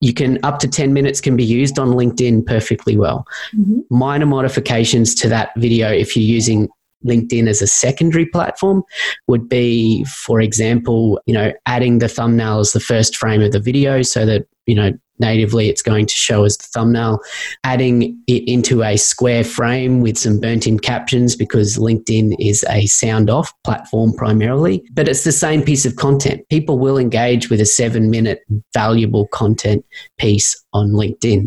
You 0.00 0.14
can 0.14 0.38
up 0.42 0.58
to 0.60 0.68
10 0.68 0.92
minutes 0.92 1.20
can 1.20 1.36
be 1.36 1.44
used 1.44 1.78
on 1.78 1.90
LinkedIn 1.90 2.46
perfectly 2.46 2.96
well. 2.96 3.26
Mm-hmm. 3.54 3.80
Minor 3.90 4.26
modifications 4.26 5.14
to 5.16 5.28
that 5.28 5.50
video 5.56 5.90
if 5.92 6.16
you're 6.16 6.24
using 6.24 6.68
LinkedIn 7.06 7.48
as 7.48 7.62
a 7.62 7.66
secondary 7.66 8.26
platform 8.26 8.82
would 9.26 9.48
be, 9.48 10.04
for 10.04 10.40
example, 10.40 11.20
you 11.26 11.34
know, 11.34 11.52
adding 11.66 11.98
the 11.98 12.08
thumbnail 12.08 12.60
as 12.60 12.72
the 12.72 12.80
first 12.80 13.16
frame 13.16 13.42
of 13.42 13.52
the 13.52 13.60
video 13.60 14.02
so 14.02 14.26
that, 14.26 14.46
you 14.66 14.74
know, 14.74 14.92
natively 15.20 15.68
it's 15.68 15.82
going 15.82 16.06
to 16.06 16.14
show 16.14 16.44
as 16.44 16.56
the 16.56 16.66
thumbnail, 16.74 17.20
adding 17.62 18.18
it 18.26 18.42
into 18.48 18.82
a 18.82 18.96
square 18.96 19.44
frame 19.44 20.00
with 20.00 20.18
some 20.18 20.40
burnt 20.40 20.66
in 20.66 20.78
captions 20.78 21.36
because 21.36 21.76
LinkedIn 21.76 22.34
is 22.40 22.64
a 22.68 22.86
sound 22.86 23.30
off 23.30 23.52
platform 23.62 24.12
primarily. 24.14 24.82
But 24.92 25.08
it's 25.08 25.24
the 25.24 25.32
same 25.32 25.62
piece 25.62 25.84
of 25.84 25.96
content. 25.96 26.48
People 26.48 26.78
will 26.78 26.98
engage 26.98 27.50
with 27.50 27.60
a 27.60 27.66
seven 27.66 28.10
minute 28.10 28.40
valuable 28.74 29.28
content 29.28 29.84
piece 30.18 30.60
on 30.72 30.90
LinkedIn, 30.90 31.46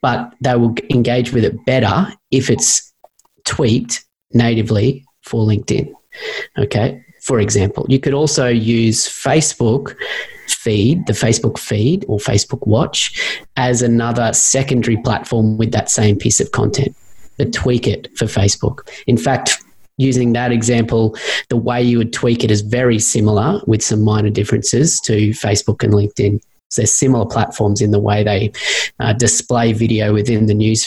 but 0.00 0.32
they 0.40 0.56
will 0.56 0.74
engage 0.90 1.32
with 1.32 1.44
it 1.44 1.64
better 1.66 2.06
if 2.30 2.48
it's 2.48 2.92
tweaked 3.44 4.03
natively 4.34 5.04
for 5.22 5.46
LinkedIn. 5.46 5.92
Okay. 6.58 7.04
For 7.22 7.40
example, 7.40 7.86
you 7.88 7.98
could 7.98 8.12
also 8.12 8.48
use 8.48 9.08
Facebook 9.08 9.96
feed, 10.48 11.06
the 11.06 11.14
Facebook 11.14 11.58
feed 11.58 12.04
or 12.06 12.18
Facebook 12.18 12.66
Watch, 12.66 13.18
as 13.56 13.80
another 13.80 14.32
secondary 14.34 14.98
platform 14.98 15.56
with 15.56 15.72
that 15.72 15.90
same 15.90 16.16
piece 16.16 16.38
of 16.38 16.52
content, 16.52 16.94
but 17.38 17.52
tweak 17.52 17.86
it 17.86 18.08
for 18.18 18.26
Facebook. 18.26 18.86
In 19.06 19.16
fact, 19.16 19.62
using 19.96 20.32
that 20.34 20.52
example, 20.52 21.16
the 21.48 21.56
way 21.56 21.82
you 21.82 21.98
would 21.98 22.12
tweak 22.12 22.44
it 22.44 22.50
is 22.50 22.60
very 22.60 22.98
similar 22.98 23.60
with 23.66 23.82
some 23.82 24.02
minor 24.02 24.30
differences 24.30 25.00
to 25.00 25.30
Facebook 25.30 25.82
and 25.82 25.94
LinkedIn. 25.94 26.40
So 26.68 26.82
they're 26.82 26.86
similar 26.86 27.24
platforms 27.24 27.80
in 27.80 27.90
the 27.90 28.00
way 28.00 28.24
they 28.24 28.52
uh, 28.98 29.12
display 29.12 29.72
video 29.72 30.12
within 30.12 30.46
the 30.46 30.54
news 30.54 30.84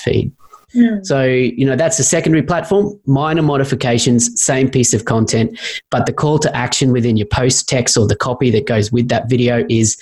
Hmm. 0.73 1.03
So, 1.03 1.23
you 1.23 1.65
know, 1.65 1.75
that's 1.75 1.97
a 1.99 2.03
secondary 2.03 2.43
platform, 2.43 2.99
minor 3.05 3.41
modifications, 3.41 4.41
same 4.41 4.69
piece 4.69 4.93
of 4.93 5.05
content, 5.05 5.57
but 5.89 6.05
the 6.05 6.13
call 6.13 6.39
to 6.39 6.55
action 6.55 6.91
within 6.91 7.15
your 7.15 7.27
post 7.27 7.69
text 7.69 7.97
or 7.97 8.05
the 8.05 8.15
copy 8.15 8.49
that 8.51 8.65
goes 8.65 8.91
with 8.91 9.07
that 9.07 9.29
video 9.29 9.65
is 9.69 9.97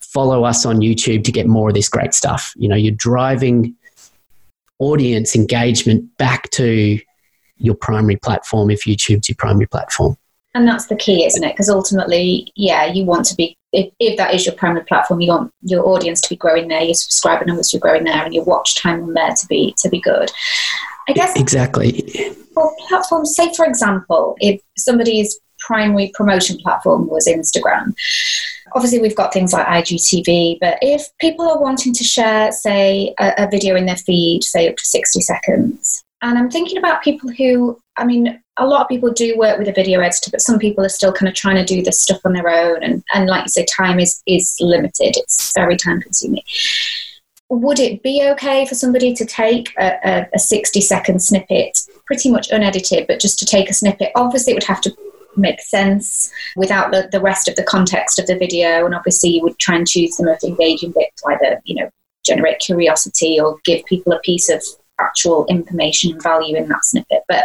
follow 0.00 0.44
us 0.44 0.66
on 0.66 0.78
YouTube 0.78 1.22
to 1.24 1.32
get 1.32 1.46
more 1.46 1.68
of 1.68 1.74
this 1.74 1.88
great 1.88 2.14
stuff. 2.14 2.52
You 2.56 2.68
know, 2.68 2.76
you're 2.76 2.94
driving 2.94 3.76
audience 4.78 5.36
engagement 5.36 6.16
back 6.16 6.50
to 6.50 6.98
your 7.58 7.74
primary 7.74 8.16
platform 8.16 8.70
if 8.70 8.84
YouTube's 8.84 9.28
your 9.28 9.36
primary 9.36 9.66
platform. 9.66 10.16
And 10.54 10.66
that's 10.66 10.86
the 10.86 10.96
key, 10.96 11.24
isn't 11.26 11.44
it? 11.44 11.52
Because 11.52 11.68
ultimately, 11.68 12.52
yeah, 12.56 12.86
you 12.86 13.04
want 13.04 13.26
to 13.26 13.36
be 13.36 13.57
if, 13.72 13.92
if 13.98 14.16
that 14.16 14.34
is 14.34 14.46
your 14.46 14.54
primary 14.54 14.84
platform, 14.84 15.20
you 15.20 15.30
want 15.30 15.52
your 15.62 15.86
audience 15.86 16.20
to 16.22 16.28
be 16.28 16.36
growing 16.36 16.68
there, 16.68 16.82
your 16.82 16.94
subscriber 16.94 17.44
numbers 17.44 17.68
to 17.68 17.76
be 17.76 17.80
growing 17.80 18.04
there, 18.04 18.24
and 18.24 18.34
your 18.34 18.44
watch 18.44 18.76
time 18.76 19.02
on 19.02 19.14
there 19.14 19.32
to 19.34 19.46
be 19.46 19.74
to 19.78 19.88
be 19.88 20.00
good. 20.00 20.30
I 21.08 21.12
guess 21.12 21.38
exactly. 21.38 22.02
For 22.54 22.74
platforms, 22.88 23.34
say 23.34 23.52
for 23.54 23.64
example, 23.64 24.36
if 24.40 24.60
somebody's 24.76 25.38
primary 25.60 26.12
promotion 26.14 26.58
platform 26.58 27.08
was 27.08 27.26
Instagram, 27.26 27.94
obviously 28.74 29.00
we've 29.00 29.16
got 29.16 29.32
things 29.32 29.52
like 29.52 29.66
IGTV, 29.66 30.58
but 30.60 30.78
if 30.82 31.06
people 31.18 31.48
are 31.48 31.60
wanting 31.60 31.92
to 31.94 32.04
share, 32.04 32.52
say, 32.52 33.14
a, 33.18 33.32
a 33.38 33.50
video 33.50 33.74
in 33.74 33.86
their 33.86 33.96
feed, 33.96 34.44
say 34.44 34.68
up 34.68 34.76
to 34.76 34.86
sixty 34.86 35.20
seconds, 35.20 36.04
and 36.22 36.36
I'm 36.36 36.50
thinking 36.50 36.78
about 36.78 37.02
people 37.02 37.30
who, 37.30 37.80
I 37.98 38.04
mean, 38.04 38.40
a 38.58 38.66
lot 38.66 38.82
of 38.82 38.88
people 38.88 39.12
do 39.12 39.36
work 39.36 39.58
with 39.58 39.68
a 39.68 39.72
video 39.72 40.00
editor, 40.00 40.30
but 40.30 40.40
some 40.40 40.58
people 40.58 40.84
are 40.84 40.90
still 40.90 41.12
kind 41.12 41.28
of 41.28 41.34
trying 41.34 41.56
to 41.56 41.64
do 41.64 41.82
this 41.82 42.02
stuff 42.02 42.20
on 42.24 42.32
their 42.32 42.48
own. 42.48 42.82
And, 42.82 43.02
and 43.14 43.28
like 43.28 43.44
you 43.44 43.48
say, 43.48 43.64
time 43.64 44.00
is, 44.00 44.22
is 44.26 44.56
limited, 44.60 45.16
it's 45.16 45.52
very 45.54 45.76
time 45.76 46.00
consuming. 46.00 46.42
Would 47.50 47.78
it 47.78 48.02
be 48.02 48.22
okay 48.32 48.66
for 48.66 48.74
somebody 48.74 49.14
to 49.14 49.24
take 49.24 49.72
a, 49.78 49.98
a, 50.04 50.26
a 50.34 50.38
60 50.38 50.80
second 50.80 51.22
snippet, 51.22 51.80
pretty 52.06 52.30
much 52.30 52.50
unedited, 52.50 53.06
but 53.06 53.20
just 53.20 53.38
to 53.38 53.46
take 53.46 53.70
a 53.70 53.74
snippet? 53.74 54.12
Obviously, 54.14 54.52
it 54.52 54.56
would 54.56 54.64
have 54.64 54.82
to 54.82 54.94
make 55.36 55.60
sense 55.60 56.30
without 56.56 56.90
the, 56.90 57.08
the 57.10 57.20
rest 57.20 57.48
of 57.48 57.56
the 57.56 57.62
context 57.62 58.18
of 58.18 58.26
the 58.26 58.36
video. 58.36 58.84
And 58.84 58.94
obviously, 58.94 59.30
you 59.30 59.42
would 59.42 59.58
try 59.58 59.76
and 59.76 59.88
choose 59.88 60.16
the 60.16 60.24
most 60.24 60.44
engaging 60.44 60.92
bit 60.92 61.10
to 61.16 61.28
either, 61.28 61.62
you 61.64 61.76
know, 61.76 61.90
generate 62.24 62.58
curiosity 62.58 63.40
or 63.40 63.56
give 63.64 63.84
people 63.86 64.12
a 64.12 64.20
piece 64.20 64.50
of 64.50 64.62
actual 65.00 65.46
information 65.46 66.12
and 66.12 66.22
value 66.22 66.56
in 66.56 66.68
that 66.68 66.84
snippet. 66.84 67.22
But 67.28 67.44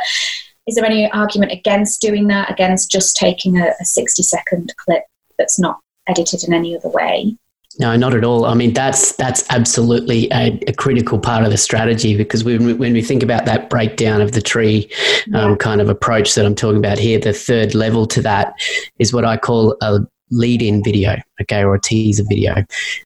is 0.67 0.75
there 0.75 0.86
any 0.86 1.12
argument 1.12 1.51
against 1.51 2.01
doing 2.01 2.27
that, 2.27 2.50
against 2.50 2.89
just 2.89 3.17
taking 3.17 3.57
a, 3.57 3.74
a 3.79 3.86
60 3.86 4.24
second 4.24 4.74
clip 4.77 5.03
that's 5.38 5.60
not 5.60 5.79
edited 6.07 6.43
in 6.43 6.53
any 6.53 6.75
other 6.75 6.89
way? 6.89 7.38
No, 7.79 7.95
not 7.95 8.13
at 8.13 8.24
all. 8.24 8.45
I 8.45 8.53
mean, 8.53 8.74
that's 8.74 9.15
that's 9.15 9.50
absolutely 9.50 10.31
a, 10.31 10.60
a 10.67 10.74
critical 10.74 11.17
part 11.17 11.43
of 11.43 11.50
the 11.50 11.57
strategy 11.57 12.15
because 12.15 12.43
when 12.43 12.65
we, 12.65 12.74
when 12.74 12.93
we 12.93 13.01
think 13.01 13.24
about 13.24 13.45
that 13.45 13.69
breakdown 13.69 14.22
of 14.22 14.33
the 14.33 14.41
tree 14.41 14.91
um, 15.33 15.51
yeah. 15.51 15.55
kind 15.55 15.81
of 15.81 15.89
approach 15.89 16.36
that 16.36 16.45
I'm 16.45 16.53
talking 16.53 16.77
about 16.77 17.00
here, 17.00 17.17
the 17.17 17.33
third 17.33 17.74
level 17.74 18.05
to 18.07 18.22
that 18.22 18.53
is 19.00 19.12
what 19.12 19.25
I 19.25 19.38
call 19.38 19.75
a 19.81 20.01
lead 20.31 20.61
in 20.61 20.83
video, 20.83 21.17
okay, 21.41 21.63
or 21.63 21.75
a 21.75 21.81
teaser 21.81 22.23
video. 22.27 22.63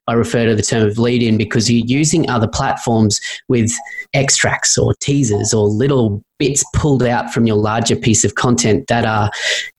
I 0.07 0.13
refer 0.13 0.45
to 0.45 0.55
the 0.55 0.61
term 0.61 0.87
of 0.87 0.97
lead 0.97 1.21
in 1.21 1.37
because 1.37 1.69
you're 1.69 1.85
using 1.85 2.29
other 2.29 2.47
platforms 2.47 3.19
with 3.47 3.71
extracts 4.13 4.77
or 4.77 4.93
teasers 4.95 5.53
or 5.53 5.67
little 5.67 6.23
bits 6.39 6.63
pulled 6.73 7.03
out 7.03 7.33
from 7.33 7.47
your 7.47 7.57
larger 7.57 7.95
piece 7.95 8.23
of 8.23 8.35
content 8.35 8.87
that 8.87 9.05
are 9.05 9.31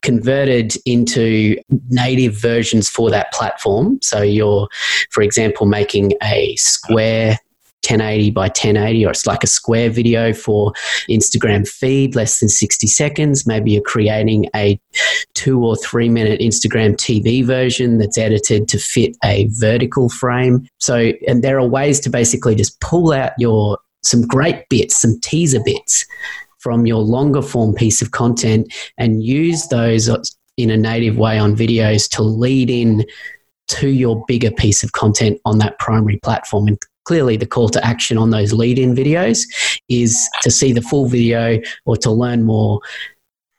converted 0.02 0.75
into 0.87 1.57
native 1.88 2.35
versions 2.35 2.88
for 2.88 3.11
that 3.11 3.33
platform. 3.33 3.99
So 4.02 4.23
you're, 4.23 4.68
for 5.11 5.23
example, 5.23 5.66
making 5.66 6.12
a 6.23 6.57
square 6.57 7.38
1080 7.88 8.30
by 8.30 8.47
1080 8.49 9.07
or 9.07 9.11
it's 9.11 9.26
like 9.26 9.42
a 9.42 9.49
square 9.49 9.90
video 9.90 10.33
for 10.33 10.73
Instagram 11.09 11.66
feed, 11.66 12.14
less 12.14 12.40
than 12.40 12.49
60 12.49 12.87
seconds. 12.87 13.47
Maybe 13.47 13.73
you're 13.73 13.83
creating 13.83 14.49
a 14.54 14.78
two 15.35 15.64
or 15.64 15.76
three 15.76 16.09
minute 16.09 16.40
Instagram 16.40 16.95
TV 16.97 17.45
version 17.45 17.99
that's 17.99 18.18
edited 18.18 18.68
to 18.68 18.78
fit 18.78 19.16
a 19.25 19.49
vertical 19.52 20.09
frame. 20.09 20.68
So, 20.78 21.12
and 21.26 21.42
there 21.42 21.59
are 21.59 21.66
ways 21.66 22.00
to 22.00 22.11
basically 22.11 22.54
just 22.54 22.80
pull 22.80 23.12
out 23.12 23.33
your 23.38 23.78
some 24.02 24.23
great 24.23 24.68
bits, 24.68 25.00
some 25.00 25.18
teaser 25.21 25.61
bits 25.64 26.07
from 26.59 26.87
your 26.87 27.02
longer 27.02 27.42
form 27.42 27.75
piece 27.75 28.02
of 28.02 28.11
content 28.11 28.73
and 28.97 29.23
use 29.23 29.68
those 29.68 30.11
in 30.57 30.71
a 30.71 30.76
native 30.76 31.16
way 31.16 31.38
on 31.38 31.57
videos 31.57 32.09
to 32.11 32.23
lead 32.23 32.68
in 32.68 33.04
to 33.68 33.88
your 33.88 34.25
bigger 34.26 34.50
piece 34.50 34.83
of 34.83 34.92
content 34.92 35.40
on 35.45 35.59
that 35.59 35.78
primary 35.78 36.18
platform. 36.23 36.66
And 36.66 36.78
clearly, 37.09 37.38
the 37.38 37.47
call 37.47 37.71
to 37.71 37.83
action 37.83 38.19
on 38.19 38.29
those 38.29 38.53
lead 38.53 38.79
in 38.79 38.95
videos 38.95 39.41
is 39.88 40.29
to 40.43 40.50
see 40.50 40.75
the 40.75 40.83
full 40.83 41.09
video 41.09 41.59
or 41.87 41.97
to 41.97 42.11
learn 42.11 42.45
more 42.45 42.81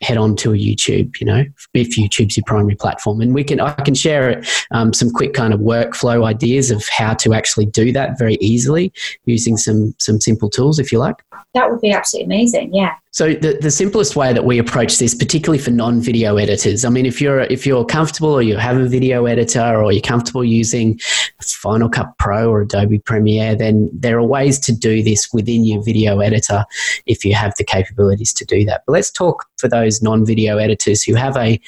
head 0.01 0.17
on 0.17 0.35
to 0.37 0.51
YouTube, 0.51 1.19
you 1.19 1.25
know, 1.25 1.45
if 1.73 1.97
YouTube's 1.97 2.37
your 2.37 2.43
primary 2.45 2.75
platform. 2.75 3.21
And 3.21 3.33
we 3.33 3.43
can, 3.43 3.59
I 3.59 3.73
can 3.73 3.95
share 3.95 4.41
um, 4.71 4.93
some 4.93 5.11
quick 5.11 5.33
kind 5.33 5.53
of 5.53 5.59
workflow 5.59 6.25
ideas 6.25 6.71
of 6.71 6.87
how 6.87 7.13
to 7.15 7.33
actually 7.33 7.65
do 7.65 7.91
that 7.91 8.17
very 8.17 8.35
easily 8.35 8.93
using 9.25 9.57
some, 9.57 9.93
some 9.99 10.21
simple 10.21 10.49
tools, 10.49 10.79
if 10.79 10.91
you 10.91 10.99
like. 10.99 11.17
That 11.53 11.69
would 11.69 11.81
be 11.81 11.91
absolutely 11.91 12.25
amazing. 12.25 12.73
Yeah. 12.73 12.95
So 13.11 13.33
the, 13.33 13.57
the 13.59 13.71
simplest 13.71 14.15
way 14.15 14.33
that 14.33 14.45
we 14.45 14.59
approach 14.59 14.99
this, 14.99 15.15
particularly 15.15 15.57
for 15.57 15.71
non-video 15.71 16.37
editors, 16.37 16.85
I 16.85 16.89
mean, 16.89 17.07
if 17.07 17.19
you're 17.19 17.39
if 17.39 17.65
you're 17.65 17.83
comfortable 17.83 18.29
or 18.29 18.43
you 18.43 18.55
have 18.57 18.77
a 18.77 18.87
video 18.87 19.25
editor 19.25 19.83
or 19.83 19.91
you're 19.91 20.01
comfortable 20.01 20.43
using 20.43 20.99
Final 21.41 21.89
Cut 21.89 22.15
Pro 22.19 22.51
or 22.51 22.61
Adobe 22.61 22.99
Premiere, 22.99 23.55
then 23.55 23.89
there 23.91 24.19
are 24.19 24.23
ways 24.23 24.59
to 24.59 24.71
do 24.71 25.01
this 25.01 25.27
within 25.33 25.65
your 25.65 25.83
video 25.83 26.19
editor 26.19 26.65
if 27.07 27.25
you 27.25 27.33
have 27.33 27.55
the 27.57 27.63
capabilities 27.63 28.31
to 28.33 28.45
do 28.45 28.63
that. 28.65 28.83
But 28.85 28.93
let's 28.93 29.09
talk 29.09 29.45
for 29.57 29.67
those 29.67 29.88
non-video 30.01 30.57
editors 30.57 31.03
who 31.03 31.15
have 31.15 31.35
a 31.37 31.59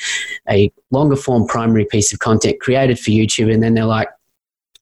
a 0.49 0.71
longer 0.91 1.15
form 1.15 1.47
primary 1.47 1.85
piece 1.85 2.13
of 2.13 2.19
content 2.19 2.59
created 2.59 2.99
for 2.99 3.11
YouTube, 3.11 3.53
and 3.53 3.61
then 3.63 3.73
they're 3.73 3.85
like, 3.85 4.09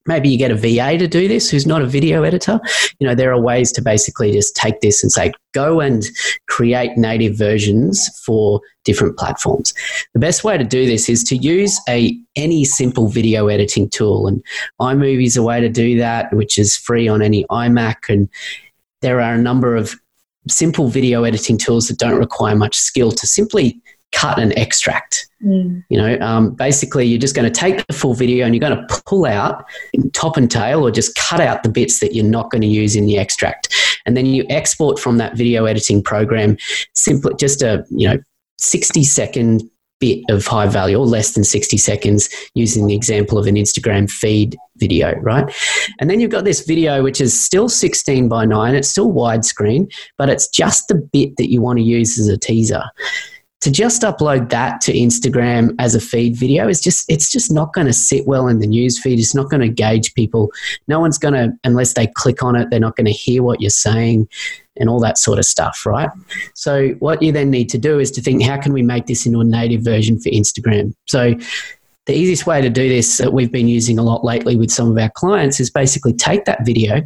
maybe 0.10 0.28
you 0.28 0.38
get 0.38 0.52
a 0.52 0.56
VA 0.56 0.98
to 0.98 1.08
do 1.08 1.28
this 1.28 1.50
who's 1.50 1.68
not 1.68 1.82
a 1.82 1.86
video 1.86 2.24
editor. 2.24 2.60
You 3.00 3.08
know, 3.08 3.16
there 3.16 3.32
are 3.32 3.40
ways 3.40 3.72
to 3.74 3.82
basically 3.82 4.32
just 4.32 4.56
take 4.56 4.82
this 4.82 5.04
and 5.04 5.12
say, 5.12 5.32
go 5.54 5.80
and 5.80 6.04
create 6.48 6.98
native 6.98 7.38
versions 7.38 8.10
for 8.26 8.60
different 8.84 9.18
platforms. 9.18 9.74
The 10.14 10.20
best 10.20 10.44
way 10.44 10.58
to 10.58 10.64
do 10.64 10.86
this 10.86 11.10
is 11.10 11.24
to 11.26 11.38
use 11.38 11.80
a 11.88 12.18
any 12.36 12.66
simple 12.66 13.08
video 13.08 13.48
editing 13.48 13.90
tool 13.90 14.28
and 14.28 14.44
iMovie 14.82 15.26
is 15.26 15.38
a 15.38 15.44
way 15.44 15.62
to 15.62 15.70
do 15.70 15.98
that 15.98 16.34
which 16.34 16.58
is 16.58 16.76
free 16.76 17.08
on 17.08 17.22
any 17.22 17.46
iMac 17.46 18.10
and 18.10 18.30
there 19.02 19.22
are 19.22 19.34
a 19.34 19.42
number 19.42 19.76
of 19.76 19.96
simple 20.50 20.90
video 20.90 21.24
editing 21.24 21.58
tools 21.58 21.88
that 21.88 21.98
don't 21.98 22.18
require 22.18 22.56
much 22.56 22.76
skill 22.76 23.12
to 23.12 23.28
simply 23.28 23.82
cut 24.12 24.40
and 24.40 24.58
extract. 24.58 25.28
Mm. 25.44 25.84
You 25.90 25.98
know, 25.98 26.20
um, 26.20 26.56
basically, 26.56 27.06
you're 27.06 27.20
just 27.20 27.36
going 27.36 27.52
to 27.52 27.60
take 27.60 27.86
the 27.88 27.94
full 27.94 28.14
video 28.14 28.46
and 28.46 28.56
you're 28.56 28.68
going 28.68 28.88
to 28.88 29.02
pull 29.06 29.26
out 29.26 29.66
top 30.14 30.38
and 30.38 30.50
tail 30.50 30.86
or 30.86 30.92
just 30.92 31.16
cut 31.16 31.40
out 31.40 31.64
the 31.64 31.70
bits 31.70 32.00
that 32.00 32.14
you're 32.16 32.26
not 32.26 32.50
going 32.52 32.62
to 32.62 32.68
use 32.68 32.96
in 32.96 33.06
the 33.06 33.18
extract. 33.18 33.74
and 34.06 34.18
then 34.18 34.26
you 34.26 34.46
export 34.50 35.00
from 35.00 35.18
that 35.18 35.36
video 35.36 35.66
editing 35.66 36.02
program 36.02 36.58
simply 36.94 37.34
just 37.40 37.62
a 37.62 37.86
you 37.90 38.08
know 38.08 38.18
60 38.58 39.04
second 39.04 39.70
bit 40.00 40.24
of 40.30 40.46
high 40.46 40.68
value 40.68 40.98
or 40.98 41.06
less 41.06 41.34
than 41.34 41.44
60 41.44 41.78
seconds 41.78 42.30
using 42.54 42.88
the 42.88 42.96
example 42.96 43.38
of 43.38 43.48
an 43.48 43.56
Instagram 43.56 44.10
feed 44.10 44.58
video, 44.78 45.16
right? 45.20 45.54
And 46.00 46.10
then 46.10 46.20
you've 46.20 46.32
got 46.32 46.46
this 46.46 46.66
video 46.66 47.04
which 47.04 47.20
is 47.20 47.40
still 47.40 47.70
16 47.70 48.30
by 48.30 48.46
9, 48.46 48.76
it's 48.76 48.90
still 48.90 49.12
widescreen, 49.12 49.92
but 50.18 50.30
it's 50.30 50.48
just 50.48 50.88
the 50.88 50.96
bit 50.96 51.36
that 51.38 51.52
you 51.52 51.62
want 51.62 51.80
to 51.80 51.84
use 51.84 52.18
as 52.18 52.28
a 52.28 52.38
teaser 52.38 52.84
to 53.62 53.72
just 53.72 54.04
upload 54.04 54.50
that 54.50 54.80
to 54.82 54.94
Instagram 54.94 55.76
as 55.80 55.94
a 55.94 56.00
feed 56.00 56.36
video 56.36 56.68
is 56.68 56.80
just 56.80 57.10
it's 57.10 57.32
just 57.32 57.52
not 57.52 57.74
going 57.74 57.88
to 57.88 57.94
sit 57.94 58.26
well 58.26 58.48
in 58.48 58.60
the 58.60 58.68
news 58.68 59.00
feed. 59.00 59.20
It's 59.20 59.36
not 59.36 59.50
going 59.50 59.62
to 59.62 59.68
engage 59.68 60.14
people. 60.14 60.52
No 60.88 61.00
one's 61.00 61.18
going 61.18 61.34
to 61.34 61.52
unless 61.64 61.94
they 61.94 62.08
click 62.08 62.42
on 62.42 62.56
it, 62.56 62.70
they're 62.70 62.80
not 62.80 62.96
going 62.96 63.06
to 63.06 63.12
hear 63.12 63.44
what 63.44 63.60
you're 63.60 63.70
saying 63.70 64.28
and 64.78 64.90
all 64.90 65.00
that 65.02 65.18
sort 65.18 65.40
of 65.40 65.46
stuff, 65.46 65.86
right? 65.86 66.10
So 66.56 66.90
what 67.00 67.22
you 67.22 67.34
then 67.34 67.50
need 67.50 67.70
to 67.70 67.78
do 67.78 68.00
is 68.00 68.12
to 68.12 68.22
think 68.22 68.44
how 68.44 68.60
can 68.60 68.72
we 68.72 68.82
make 68.82 69.08
this 69.08 69.26
into 69.26 69.42
a 69.42 69.46
native 69.46 69.82
version 69.82 70.20
for 70.20 70.30
Instagram? 70.30 70.94
So 71.08 71.36
the 72.06 72.14
easiest 72.14 72.48
way 72.48 72.62
to 72.62 72.70
do 72.70 72.88
this 72.88 73.18
that 73.18 73.34
we've 73.34 73.52
been 73.52 73.68
using 73.68 74.00
a 74.00 74.04
lot 74.04 74.24
lately 74.24 74.56
with 74.56 74.72
some 74.72 74.90
of 74.90 74.98
our 74.98 75.12
clients 75.12 75.60
is 75.60 75.70
basically 75.70 76.14
take 76.14 76.46
that 76.46 76.66
video 76.66 77.02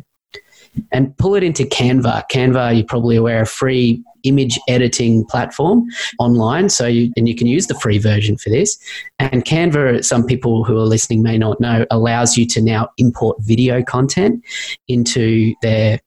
and 0.91 1.17
pull 1.17 1.35
it 1.35 1.43
into 1.43 1.63
Canva. 1.63 2.23
Canva, 2.31 2.75
you're 2.75 2.85
probably 2.85 3.15
aware, 3.15 3.41
a 3.41 3.45
free 3.45 4.03
image 4.23 4.59
editing 4.67 5.25
platform 5.25 5.85
online. 6.19 6.69
So 6.69 6.87
you, 6.87 7.11
and 7.17 7.27
you 7.27 7.35
can 7.35 7.47
use 7.47 7.67
the 7.67 7.75
free 7.75 7.97
version 7.97 8.37
for 8.37 8.49
this. 8.49 8.77
And 9.19 9.45
Canva, 9.45 10.03
some 10.03 10.25
people 10.25 10.63
who 10.63 10.77
are 10.77 10.85
listening 10.85 11.23
may 11.23 11.37
not 11.37 11.59
know, 11.59 11.85
allows 11.91 12.37
you 12.37 12.45
to 12.47 12.61
now 12.61 12.89
import 12.97 13.37
video 13.41 13.83
content 13.83 14.43
into 14.87 15.53
their 15.61 15.99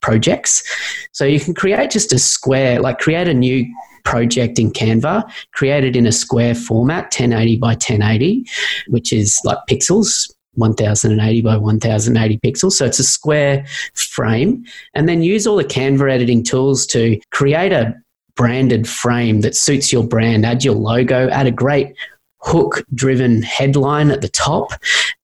projects. 0.00 0.62
So 1.12 1.24
you 1.24 1.40
can 1.40 1.54
create 1.54 1.90
just 1.90 2.12
a 2.12 2.18
square, 2.18 2.80
like 2.80 2.98
create 2.98 3.28
a 3.28 3.34
new 3.34 3.66
project 4.04 4.58
in 4.58 4.70
Canva, 4.70 5.28
create 5.52 5.84
it 5.84 5.96
in 5.96 6.06
a 6.06 6.12
square 6.12 6.54
format, 6.54 7.04
1080 7.04 7.56
by 7.56 7.70
1080, 7.70 8.46
which 8.88 9.12
is 9.12 9.40
like 9.44 9.58
pixels, 9.68 10.32
1080 10.56 11.40
by 11.42 11.56
1080 11.56 12.38
pixels. 12.38 12.72
So 12.72 12.84
it's 12.84 12.98
a 12.98 13.04
square 13.04 13.64
frame. 13.94 14.64
And 14.94 15.08
then 15.08 15.22
use 15.22 15.46
all 15.46 15.56
the 15.56 15.64
Canva 15.64 16.10
editing 16.10 16.42
tools 16.42 16.86
to 16.88 17.20
create 17.30 17.72
a 17.72 17.94
branded 18.34 18.88
frame 18.88 19.40
that 19.40 19.56
suits 19.56 19.92
your 19.92 20.06
brand. 20.06 20.44
Add 20.44 20.64
your 20.64 20.74
logo, 20.74 21.28
add 21.30 21.46
a 21.46 21.50
great 21.50 21.94
hook 22.46 22.84
driven 22.94 23.42
headline 23.42 24.10
at 24.10 24.20
the 24.20 24.28
top 24.28 24.70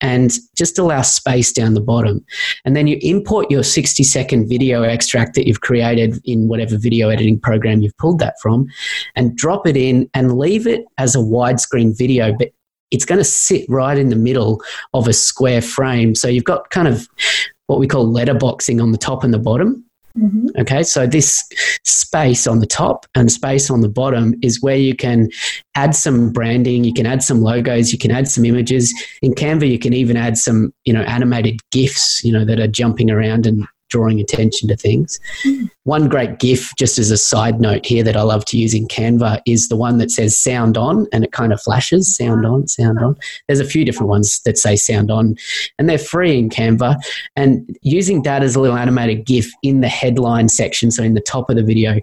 and 0.00 0.32
just 0.56 0.78
allow 0.78 1.02
space 1.02 1.52
down 1.52 1.74
the 1.74 1.80
bottom. 1.80 2.24
And 2.64 2.74
then 2.74 2.88
you 2.88 2.98
import 3.00 3.50
your 3.50 3.62
60 3.62 4.02
second 4.02 4.48
video 4.48 4.82
extract 4.82 5.34
that 5.36 5.46
you've 5.46 5.60
created 5.60 6.20
in 6.24 6.48
whatever 6.48 6.76
video 6.76 7.10
editing 7.10 7.38
program 7.38 7.80
you've 7.80 7.96
pulled 7.98 8.18
that 8.18 8.34
from 8.42 8.66
and 9.14 9.36
drop 9.36 9.66
it 9.68 9.76
in 9.76 10.10
and 10.14 10.36
leave 10.36 10.66
it 10.66 10.84
as 10.98 11.14
a 11.14 11.18
widescreen 11.18 11.96
video, 11.96 12.34
but 12.36 12.48
it's 12.92 13.04
going 13.04 13.18
to 13.18 13.24
sit 13.24 13.64
right 13.68 13.98
in 13.98 14.10
the 14.10 14.16
middle 14.16 14.62
of 14.94 15.08
a 15.08 15.12
square 15.12 15.62
frame. 15.62 16.14
So 16.14 16.28
you've 16.28 16.44
got 16.44 16.70
kind 16.70 16.86
of 16.86 17.08
what 17.66 17.80
we 17.80 17.88
call 17.88 18.06
letterboxing 18.06 18.80
on 18.80 18.92
the 18.92 18.98
top 18.98 19.24
and 19.24 19.34
the 19.34 19.38
bottom. 19.38 19.84
Mm-hmm. 20.18 20.48
Okay, 20.60 20.82
so 20.82 21.06
this 21.06 21.42
space 21.84 22.46
on 22.46 22.58
the 22.58 22.66
top 22.66 23.06
and 23.14 23.32
space 23.32 23.70
on 23.70 23.80
the 23.80 23.88
bottom 23.88 24.34
is 24.42 24.62
where 24.62 24.76
you 24.76 24.94
can 24.94 25.30
add 25.74 25.94
some 25.96 26.30
branding, 26.30 26.84
you 26.84 26.92
can 26.92 27.06
add 27.06 27.22
some 27.22 27.40
logos, 27.40 27.92
you 27.92 27.98
can 27.98 28.10
add 28.10 28.28
some 28.28 28.44
images. 28.44 28.92
In 29.22 29.34
Canva, 29.34 29.70
you 29.70 29.78
can 29.78 29.94
even 29.94 30.18
add 30.18 30.36
some, 30.36 30.74
you 30.84 30.92
know, 30.92 31.00
animated 31.02 31.60
GIFs, 31.70 32.22
you 32.22 32.32
know, 32.32 32.44
that 32.44 32.60
are 32.60 32.66
jumping 32.66 33.10
around 33.10 33.46
and 33.46 33.66
drawing 33.92 34.20
attention 34.20 34.68
to 34.68 34.76
things. 34.76 35.20
Mm. 35.44 35.70
One 35.84 36.08
great 36.08 36.38
GIF, 36.38 36.72
just 36.78 36.98
as 36.98 37.10
a 37.10 37.18
side 37.18 37.60
note 37.60 37.84
here, 37.84 38.02
that 38.02 38.16
I 38.16 38.22
love 38.22 38.44
to 38.46 38.58
use 38.58 38.72
in 38.72 38.88
Canva 38.88 39.42
is 39.46 39.68
the 39.68 39.76
one 39.76 39.98
that 39.98 40.10
says 40.10 40.38
sound 40.38 40.78
on 40.78 41.06
and 41.12 41.24
it 41.24 41.32
kind 41.32 41.52
of 41.52 41.60
flashes 41.60 42.16
sound 42.16 42.46
on, 42.46 42.66
sound 42.68 42.98
on. 43.00 43.16
There's 43.46 43.60
a 43.60 43.66
few 43.66 43.84
different 43.84 44.08
ones 44.08 44.40
that 44.46 44.56
say 44.56 44.76
sound 44.76 45.10
on 45.10 45.36
and 45.78 45.88
they're 45.88 45.98
free 45.98 46.38
in 46.38 46.48
Canva. 46.48 46.96
And 47.36 47.76
using 47.82 48.22
that 48.22 48.42
as 48.42 48.56
a 48.56 48.60
little 48.60 48.78
animated 48.78 49.26
GIF 49.26 49.50
in 49.62 49.82
the 49.82 49.88
headline 49.88 50.48
section, 50.48 50.90
so 50.90 51.02
in 51.02 51.14
the 51.14 51.20
top 51.20 51.50
of 51.50 51.56
the 51.56 51.62
video, 51.62 52.00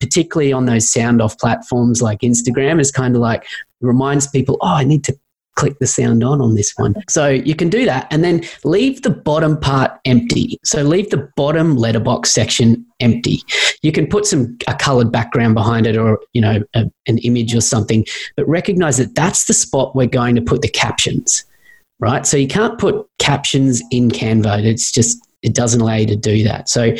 particularly 0.00 0.52
on 0.52 0.64
those 0.64 0.88
sound 0.88 1.20
off 1.20 1.38
platforms 1.38 2.00
like 2.00 2.20
Instagram, 2.20 2.80
is 2.80 2.90
kind 2.90 3.14
of 3.14 3.20
like 3.20 3.44
reminds 3.82 4.26
people, 4.26 4.56
oh, 4.62 4.74
I 4.74 4.84
need 4.84 5.04
to 5.04 5.18
click 5.56 5.78
the 5.78 5.86
sound 5.86 6.22
on 6.22 6.40
on 6.40 6.54
this 6.54 6.72
one. 6.76 6.94
So 7.08 7.28
you 7.28 7.56
can 7.56 7.68
do 7.68 7.84
that 7.86 8.06
and 8.10 8.22
then 8.22 8.44
leave 8.64 9.02
the 9.02 9.10
bottom 9.10 9.58
part 9.58 9.90
empty. 10.04 10.58
So 10.64 10.82
leave 10.82 11.10
the 11.10 11.28
bottom 11.36 11.76
letterbox 11.76 12.30
section 12.30 12.86
empty. 13.00 13.40
You 13.82 13.90
can 13.90 14.06
put 14.06 14.26
some 14.26 14.56
a 14.68 14.74
colored 14.74 15.10
background 15.10 15.54
behind 15.54 15.86
it 15.86 15.96
or 15.96 16.20
you 16.32 16.40
know 16.40 16.62
a, 16.74 16.84
an 17.06 17.18
image 17.18 17.54
or 17.54 17.60
something, 17.60 18.04
but 18.36 18.46
recognize 18.46 18.98
that 18.98 19.14
that's 19.14 19.46
the 19.46 19.54
spot 19.54 19.96
we're 19.96 20.06
going 20.06 20.36
to 20.36 20.42
put 20.42 20.62
the 20.62 20.68
captions. 20.68 21.44
Right? 21.98 22.26
So 22.26 22.36
you 22.36 22.46
can't 22.48 22.78
put 22.78 23.08
captions 23.18 23.82
in 23.90 24.10
Canva. 24.10 24.64
It's 24.64 24.92
just 24.92 25.26
it 25.42 25.54
doesn't 25.54 25.80
allow 25.80 25.94
you 25.94 26.06
to 26.06 26.16
do 26.16 26.44
that. 26.44 26.68
So 26.68 26.94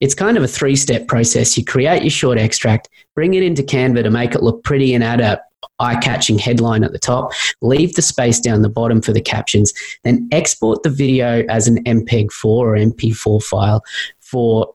it's 0.00 0.14
kind 0.14 0.36
of 0.36 0.42
a 0.42 0.48
three 0.48 0.74
step 0.74 1.06
process. 1.06 1.56
You 1.56 1.64
create 1.64 2.02
your 2.02 2.10
short 2.10 2.36
extract, 2.36 2.88
bring 3.14 3.34
it 3.34 3.44
into 3.44 3.62
Canva 3.62 4.02
to 4.02 4.10
make 4.10 4.34
it 4.34 4.42
look 4.42 4.64
pretty 4.64 4.94
and 4.94 5.04
add 5.04 5.20
a 5.20 5.40
eye 5.78 5.96
catching 5.96 6.38
headline 6.38 6.84
at 6.84 6.92
the 6.92 6.98
top, 6.98 7.32
leave 7.60 7.94
the 7.94 8.02
space 8.02 8.40
down 8.40 8.62
the 8.62 8.68
bottom 8.68 9.00
for 9.00 9.12
the 9.12 9.20
captions, 9.20 9.72
then 10.04 10.28
export 10.32 10.82
the 10.82 10.90
video 10.90 11.44
as 11.48 11.68
an 11.68 11.82
MPEG 11.84 12.30
4 12.32 12.74
or 12.74 12.78
MP4 12.78 13.42
file 13.42 13.82
for 14.20 14.72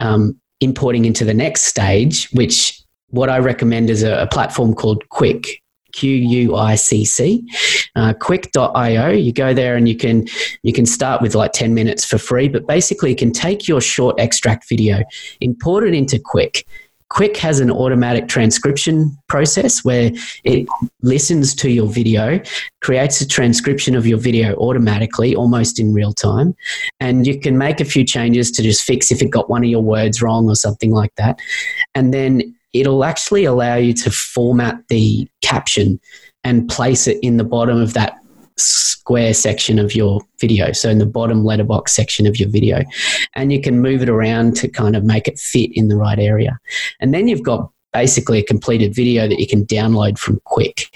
um, 0.00 0.38
importing 0.60 1.04
into 1.04 1.24
the 1.24 1.34
next 1.34 1.62
stage, 1.62 2.28
which 2.32 2.80
what 3.08 3.30
I 3.30 3.38
recommend 3.38 3.90
is 3.90 4.02
a, 4.02 4.22
a 4.22 4.26
platform 4.26 4.74
called 4.74 5.04
Quicc. 5.10 5.46
Q 5.92 6.10
U 6.10 6.56
I 6.56 6.74
C 6.74 7.06
C, 7.06 7.42
uh, 7.94 8.12
quicc.io. 8.12 9.08
You 9.08 9.32
go 9.32 9.54
there 9.54 9.76
and 9.76 9.88
you 9.88 9.96
can 9.96 10.26
you 10.62 10.74
can 10.74 10.84
start 10.84 11.22
with 11.22 11.34
like 11.34 11.52
10 11.52 11.72
minutes 11.72 12.04
for 12.04 12.18
free, 12.18 12.48
but 12.48 12.66
basically 12.66 13.08
you 13.08 13.16
can 13.16 13.32
take 13.32 13.66
your 13.66 13.80
short 13.80 14.20
extract 14.20 14.68
video, 14.68 15.02
import 15.40 15.84
it 15.84 15.94
into 15.94 16.18
Quicc, 16.18 16.64
Quicc 17.12 17.36
has 17.36 17.60
an 17.60 17.70
automatic 17.70 18.28
transcription 18.28 19.16
process 19.28 19.84
where 19.84 20.10
it 20.44 20.66
listens 21.02 21.54
to 21.54 21.70
your 21.70 21.86
video, 21.86 22.40
creates 22.80 23.20
a 23.20 23.28
transcription 23.28 23.94
of 23.94 24.06
your 24.06 24.18
video 24.18 24.54
automatically, 24.56 25.34
almost 25.34 25.78
in 25.78 25.94
real 25.94 26.12
time. 26.12 26.54
And 27.00 27.26
you 27.26 27.38
can 27.38 27.56
make 27.56 27.80
a 27.80 27.84
few 27.84 28.04
changes 28.04 28.50
to 28.52 28.62
just 28.62 28.82
fix 28.82 29.12
if 29.12 29.22
it 29.22 29.30
got 29.30 29.48
one 29.48 29.62
of 29.62 29.70
your 29.70 29.82
words 29.82 30.20
wrong 30.20 30.48
or 30.48 30.56
something 30.56 30.90
like 30.90 31.14
that. 31.16 31.38
And 31.94 32.12
then 32.12 32.54
it'll 32.72 33.04
actually 33.04 33.44
allow 33.44 33.76
you 33.76 33.94
to 33.94 34.10
format 34.10 34.76
the 34.88 35.28
caption 35.42 36.00
and 36.44 36.68
place 36.68 37.06
it 37.06 37.18
in 37.22 37.36
the 37.36 37.44
bottom 37.44 37.80
of 37.80 37.94
that 37.94 38.18
square 38.58 39.34
section 39.34 39.78
of 39.78 39.94
your 39.94 40.20
video. 40.38 40.72
So 40.72 40.90
in 40.90 40.98
the 40.98 41.06
bottom 41.06 41.44
letterbox 41.44 41.94
section 41.94 42.26
of 42.26 42.38
your 42.38 42.48
video. 42.48 42.82
And 43.34 43.52
you 43.52 43.60
can 43.60 43.80
move 43.80 44.02
it 44.02 44.08
around 44.08 44.56
to 44.56 44.68
kind 44.68 44.96
of 44.96 45.04
make 45.04 45.28
it 45.28 45.38
fit 45.38 45.70
in 45.74 45.88
the 45.88 45.96
right 45.96 46.18
area. 46.18 46.58
And 47.00 47.14
then 47.14 47.28
you've 47.28 47.42
got 47.42 47.70
basically 47.92 48.38
a 48.38 48.42
completed 48.42 48.94
video 48.94 49.28
that 49.28 49.38
you 49.38 49.46
can 49.46 49.64
download 49.66 50.18
from 50.18 50.40
Quicc. 50.46 50.86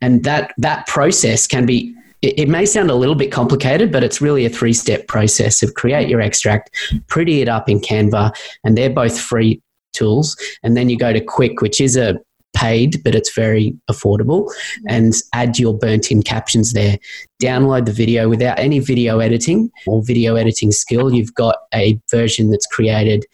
And 0.00 0.24
that 0.24 0.52
that 0.58 0.86
process 0.86 1.46
can 1.46 1.66
be 1.66 1.94
it, 2.22 2.48
may 2.48 2.64
sound 2.64 2.88
a 2.88 2.94
little 2.94 3.16
bit 3.16 3.32
complicated, 3.32 3.90
but 3.90 4.04
it's 4.04 4.20
really 4.20 4.44
a 4.44 4.48
three 4.48 4.72
step 4.72 5.08
process 5.08 5.62
of 5.62 5.74
create 5.74 6.08
your 6.08 6.20
extract, 6.20 6.70
pretty 7.08 7.42
it 7.42 7.48
up 7.48 7.68
in 7.68 7.80
Canva, 7.80 8.32
and 8.62 8.78
they're 8.78 8.90
both 8.90 9.18
free 9.18 9.60
tools. 9.92 10.36
And 10.62 10.76
then 10.76 10.88
you 10.88 10.96
go 10.96 11.12
to 11.12 11.20
Quicc, 11.20 11.60
which 11.60 11.80
is 11.80 11.96
a 11.96 12.16
paid, 12.54 13.02
but 13.02 13.14
it's 13.14 13.34
very 13.34 13.76
affordable. 13.90 14.44
Mm-hmm. 14.44 14.86
And 14.88 15.14
add 15.32 15.58
your 15.58 15.76
burnt 15.76 16.10
in 16.10 16.22
captions 16.22 16.72
there. 16.72 16.98
Download 17.42 17.86
the 17.86 17.92
video 17.92 18.28
without 18.28 18.58
any 18.58 18.78
video 18.78 19.18
editing 19.18 19.70
or 19.86 20.02
video 20.04 20.36
editing 20.36 20.72
skill. 20.72 21.12
You've 21.12 21.34
got 21.34 21.56
a 21.74 22.00
version 22.10 22.50
that's 22.50 22.66
created 22.66 23.24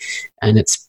and 0.42 0.58
it's 0.58 0.88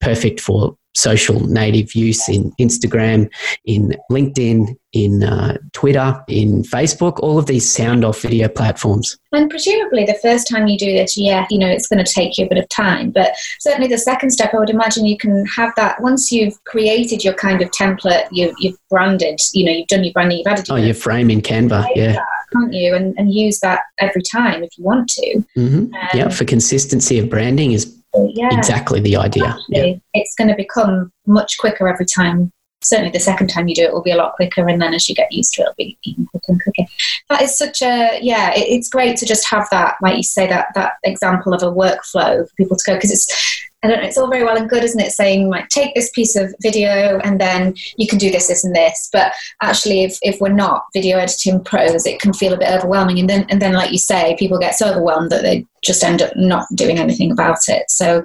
perfect 0.00 0.40
for 0.40 0.76
social 0.94 1.40
native 1.48 1.94
use 1.94 2.28
in 2.28 2.52
Instagram, 2.52 3.30
in 3.64 3.94
LinkedIn, 4.10 4.76
in 4.92 5.24
uh, 5.24 5.58
Twitter, 5.72 6.22
in 6.28 6.62
Facebook, 6.62 7.18
all 7.18 7.36
of 7.36 7.46
these 7.46 7.68
sound 7.68 8.04
off 8.04 8.22
video 8.22 8.48
platforms. 8.48 9.18
And 9.32 9.50
presumably, 9.50 10.04
the 10.04 10.18
first 10.22 10.48
time 10.48 10.68
you 10.68 10.78
do 10.78 10.92
this, 10.92 11.16
yeah, 11.16 11.46
you 11.50 11.58
know, 11.58 11.68
it's 11.68 11.88
going 11.88 12.02
to 12.02 12.10
take 12.10 12.38
you 12.38 12.46
a 12.46 12.48
bit 12.48 12.58
of 12.58 12.68
time. 12.68 13.10
But 13.10 13.34
certainly, 13.58 13.88
the 13.88 13.98
second 13.98 14.30
step, 14.30 14.54
I 14.54 14.58
would 14.58 14.70
imagine 14.70 15.04
you 15.04 15.18
can 15.18 15.44
have 15.46 15.72
that 15.76 16.00
once 16.00 16.30
you've 16.30 16.62
created 16.64 17.24
your 17.24 17.34
kind 17.34 17.60
of 17.60 17.70
template, 17.72 18.28
you, 18.30 18.54
you've 18.58 18.78
branded, 18.88 19.40
you 19.52 19.64
know, 19.64 19.72
you've 19.72 19.88
done 19.88 20.04
your 20.04 20.12
branding, 20.12 20.38
you've 20.38 20.46
added. 20.46 20.66
Oh, 20.70 20.76
your 20.76 20.94
frame 20.94 21.30
in 21.30 21.40
Canva, 21.40 21.88
yeah. 21.96 22.12
That, 22.12 22.26
can't 22.52 22.72
you? 22.72 22.94
And, 22.94 23.18
and 23.18 23.34
use 23.34 23.58
that 23.60 23.80
every 23.98 24.22
time 24.22 24.62
if 24.62 24.78
you 24.78 24.84
want 24.84 25.08
to. 25.08 25.44
Mm-hmm. 25.56 25.76
Um, 25.76 26.08
yeah, 26.14 26.28
for 26.28 26.44
consistency 26.44 27.18
of 27.18 27.28
branding 27.28 27.72
is 27.72 27.86
yeah. 28.14 28.56
exactly 28.56 29.00
the 29.00 29.16
idea. 29.16 29.58
Yeah. 29.68 29.94
It's 30.14 30.34
going 30.34 30.48
to 30.48 30.56
become 30.56 31.12
much 31.26 31.58
quicker 31.58 31.88
every 31.88 32.06
time 32.06 32.52
certainly 32.84 33.10
the 33.10 33.20
second 33.20 33.48
time 33.48 33.66
you 33.66 33.74
do 33.74 33.82
it 33.82 33.92
will 33.92 34.02
be 34.02 34.10
a 34.10 34.16
lot 34.16 34.34
quicker 34.34 34.68
and 34.68 34.80
then 34.80 34.94
as 34.94 35.08
you 35.08 35.14
get 35.14 35.32
used 35.32 35.54
to 35.54 35.62
it 35.62 35.64
it'll 35.64 35.74
be 35.76 35.98
even 36.04 36.26
quicker 36.26 36.52
and 36.52 36.62
quicker 36.62 36.90
that 37.30 37.42
is 37.42 37.56
such 37.56 37.82
a 37.82 38.18
yeah 38.20 38.52
it, 38.54 38.66
it's 38.68 38.88
great 38.88 39.16
to 39.16 39.26
just 39.26 39.48
have 39.48 39.66
that 39.70 39.96
like 40.02 40.16
you 40.16 40.22
say 40.22 40.46
that 40.46 40.66
that 40.74 40.94
example 41.02 41.54
of 41.54 41.62
a 41.62 41.72
workflow 41.72 42.46
for 42.46 42.54
people 42.56 42.76
to 42.76 42.84
go 42.86 42.94
because 42.94 43.10
it's 43.10 43.63
I 43.84 43.86
don't 43.86 44.00
know, 44.00 44.06
it's 44.06 44.16
all 44.16 44.30
very 44.30 44.44
well 44.44 44.56
and 44.56 44.68
good, 44.68 44.82
isn't 44.82 45.00
it? 45.00 45.12
Saying 45.12 45.50
like, 45.50 45.68
take 45.68 45.94
this 45.94 46.08
piece 46.10 46.36
of 46.36 46.54
video 46.62 47.18
and 47.18 47.38
then 47.38 47.74
you 47.98 48.08
can 48.08 48.18
do 48.18 48.30
this, 48.30 48.48
this, 48.48 48.64
and 48.64 48.74
this. 48.74 49.10
But 49.12 49.34
actually, 49.60 50.04
if, 50.04 50.18
if 50.22 50.40
we're 50.40 50.48
not 50.48 50.86
video 50.94 51.18
editing 51.18 51.62
pros, 51.62 52.06
it 52.06 52.18
can 52.18 52.32
feel 52.32 52.54
a 52.54 52.58
bit 52.58 52.70
overwhelming. 52.70 53.18
And 53.18 53.28
then, 53.28 53.46
and 53.50 53.60
then, 53.60 53.74
like 53.74 53.92
you 53.92 53.98
say, 53.98 54.36
people 54.38 54.58
get 54.58 54.74
so 54.74 54.90
overwhelmed 54.90 55.30
that 55.32 55.42
they 55.42 55.66
just 55.84 56.02
end 56.02 56.22
up 56.22 56.32
not 56.34 56.66
doing 56.74 56.98
anything 56.98 57.30
about 57.30 57.58
it. 57.68 57.90
So 57.90 58.22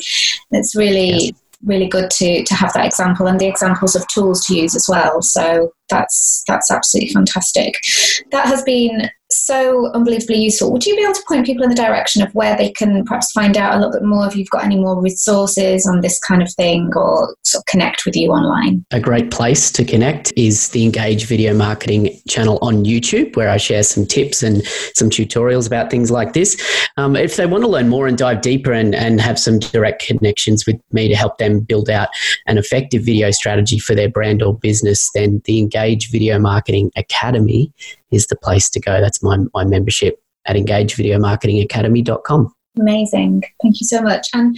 it's 0.52 0.76
really, 0.78 1.26
yes. 1.26 1.32
really 1.66 1.90
good 1.90 2.10
to 2.12 2.44
to 2.46 2.56
have 2.56 2.72
that 2.74 2.86
example 2.86 3.28
and 3.28 3.38
the 3.38 3.48
examples 3.48 3.98
of 3.98 4.08
tools 4.08 4.46
to 4.46 4.56
use 4.56 4.78
as 4.78 4.88
well. 4.88 5.22
So 5.22 5.74
that's 5.90 6.44
that's 6.48 6.72
absolutely 6.72 7.14
fantastic. 7.14 7.76
That 8.32 8.46
has 8.46 8.64
been 8.64 9.10
so 9.32 9.92
unbelievably 9.94 10.40
useful. 10.40 10.72
Would 10.72 10.86
you 10.86 10.96
be 10.96 11.04
able 11.04 11.14
to 11.14 11.24
point 11.28 11.46
people 11.46 11.64
in 11.64 11.70
the 11.70 11.76
direction 11.76 12.24
of 12.24 12.34
where 12.34 12.58
they 12.58 12.72
can 12.72 13.06
perhaps 13.06 13.32
find 13.32 13.58
out 13.58 13.76
a 13.76 13.78
little 13.78 13.92
bit 13.92 14.04
more 14.04 14.26
if 14.26 14.36
you've 14.36 14.50
got 14.50 14.64
any 14.64 14.78
more 14.78 15.00
resources 15.00 15.86
on 15.86 16.02
this 16.02 16.20
kind 16.20 16.42
of 16.42 16.52
thing 16.54 16.92
or 16.96 17.36
sort 17.44 17.62
of 17.62 17.66
connect 17.68 18.06
with 18.06 18.16
you 18.16 18.32
online? 18.32 18.84
A 18.92 19.00
great 19.00 19.30
place 19.30 19.72
to 19.74 19.86
connect 19.86 20.34
is 20.36 20.70
the 20.70 20.84
Engage 20.84 21.26
Video 21.26 21.54
Marketing 21.54 22.20
channel 22.28 22.58
on 22.64 22.86
YouTube, 22.86 23.36
where 23.36 23.50
I 23.50 23.58
share 23.58 23.84
some 23.84 24.06
tips 24.06 24.42
and 24.42 24.66
some 24.96 25.12
tutorials 25.12 25.68
about 25.68 25.92
things 25.92 26.10
like 26.10 26.34
this. 26.34 26.60
Um, 26.98 27.16
if 27.16 27.36
they 27.36 27.46
want 27.46 27.64
to 27.64 27.70
learn 27.70 27.88
more 27.88 28.08
and 28.08 28.18
dive 28.18 28.42
deeper 28.42 28.72
and, 28.72 28.96
and 28.96 29.22
have 29.22 29.38
some 29.38 29.60
direct 29.60 30.04
connections 30.04 30.66
with 30.66 30.78
me 30.92 31.08
to 31.08 31.16
help 31.16 31.38
them 31.38 31.60
build 31.60 31.90
out 31.90 32.10
an 32.48 32.58
effective 32.58 33.04
video 33.04 33.30
strategy 33.30 33.78
for 33.78 33.94
their 33.94 34.10
brand 34.10 34.42
or 34.42 34.58
business, 34.58 35.10
then 35.14 35.42
the 35.46 35.60
Engage 35.60 35.79
Video 36.12 36.40
Marketing 36.40 36.92
Academy 36.96 37.72
is 38.12 38.28
the 38.28 38.36
place 38.36 38.70
to 38.72 38.80
go. 38.80 39.02
That's 39.02 39.22
my, 39.24 39.38
my 39.54 39.66
membership 39.66 40.22
at 40.46 40.56
engagevideomarketingacademy.com. 40.56 42.54
Amazing. 42.80 43.44
Thank 43.62 43.82
you 43.82 43.88
so 43.88 44.02
much. 44.02 44.28
And 44.34 44.58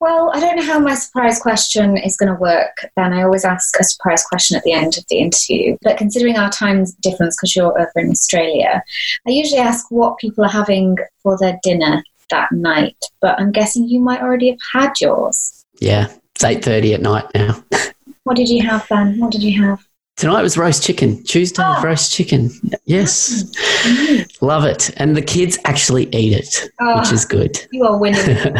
well, 0.00 0.30
I 0.32 0.40
don't 0.40 0.56
know 0.56 0.64
how 0.64 0.78
my 0.78 0.94
surprise 0.94 1.38
question 1.38 1.96
is 1.98 2.16
going 2.16 2.32
to 2.32 2.40
work. 2.40 2.76
Then 2.96 3.12
I 3.12 3.22
always 3.22 3.44
ask 3.44 3.78
a 3.78 3.84
surprise 3.84 4.24
question 4.24 4.56
at 4.56 4.62
the 4.62 4.72
end 4.72 4.96
of 4.96 5.04
the 5.08 5.18
interview. 5.18 5.76
But 5.82 5.98
considering 5.98 6.36
our 6.36 6.50
time 6.50 6.84
difference, 7.02 7.36
because 7.36 7.54
you're 7.56 7.78
over 7.78 7.92
in 7.96 8.10
Australia, 8.10 8.82
I 9.26 9.30
usually 9.30 9.60
ask 9.60 9.90
what 9.90 10.18
people 10.18 10.44
are 10.44 10.50
having 10.50 10.96
for 11.22 11.36
their 11.36 11.58
dinner 11.62 12.02
that 12.30 12.52
night. 12.52 12.96
But 13.20 13.38
I'm 13.40 13.52
guessing 13.52 13.88
you 13.88 14.00
might 14.00 14.22
already 14.22 14.50
have 14.50 14.60
had 14.72 14.92
yours. 15.00 15.64
Yeah, 15.80 16.08
it's 16.34 16.44
eight 16.44 16.64
thirty 16.64 16.94
at 16.94 17.02
night 17.02 17.26
now. 17.34 17.62
what 18.24 18.36
did 18.36 18.48
you 18.48 18.66
have 18.66 18.86
then? 18.88 19.18
What 19.18 19.32
did 19.32 19.42
you 19.42 19.62
have? 19.62 19.87
Tonight 20.18 20.42
was 20.42 20.58
roast 20.58 20.82
chicken. 20.82 21.22
Tuesday 21.22 21.62
oh. 21.64 21.80
roast 21.80 22.12
chicken. 22.12 22.50
Yes. 22.86 23.44
Mm. 23.84 24.42
Love 24.42 24.64
it. 24.64 24.90
And 24.96 25.16
the 25.16 25.22
kids 25.22 25.56
actually 25.64 26.06
eat 26.12 26.32
it, 26.32 26.72
oh, 26.80 26.98
which 26.98 27.12
is 27.12 27.24
good. 27.24 27.56
You 27.70 27.84
are 27.84 27.96
winning. 27.96 28.26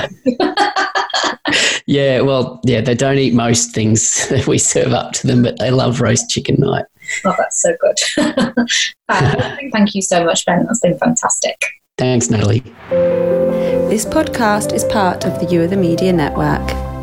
yeah, 1.86 2.20
well, 2.20 2.60
yeah, 2.62 2.80
they 2.80 2.94
don't 2.94 3.18
eat 3.18 3.34
most 3.34 3.74
things 3.74 4.28
that 4.28 4.46
we 4.46 4.56
serve 4.56 4.92
up 4.92 5.10
to 5.14 5.26
them, 5.26 5.42
but 5.42 5.58
they 5.58 5.72
love 5.72 6.00
roast 6.00 6.30
chicken 6.30 6.54
night. 6.60 6.84
Oh, 7.24 7.34
that's 7.36 7.60
so 7.60 7.76
good. 7.80 7.96
Thank 9.72 9.96
you 9.96 10.02
so 10.02 10.24
much, 10.24 10.46
Ben. 10.46 10.64
That's 10.64 10.78
been 10.78 10.96
fantastic. 10.96 11.60
Thanks, 11.96 12.30
Natalie. 12.30 12.60
This 12.90 14.04
podcast 14.04 14.72
is 14.72 14.84
part 14.84 15.24
of 15.24 15.40
the 15.40 15.46
You 15.46 15.62
Are 15.62 15.66
the 15.66 15.76
Media 15.76 16.12
Network. 16.12 16.97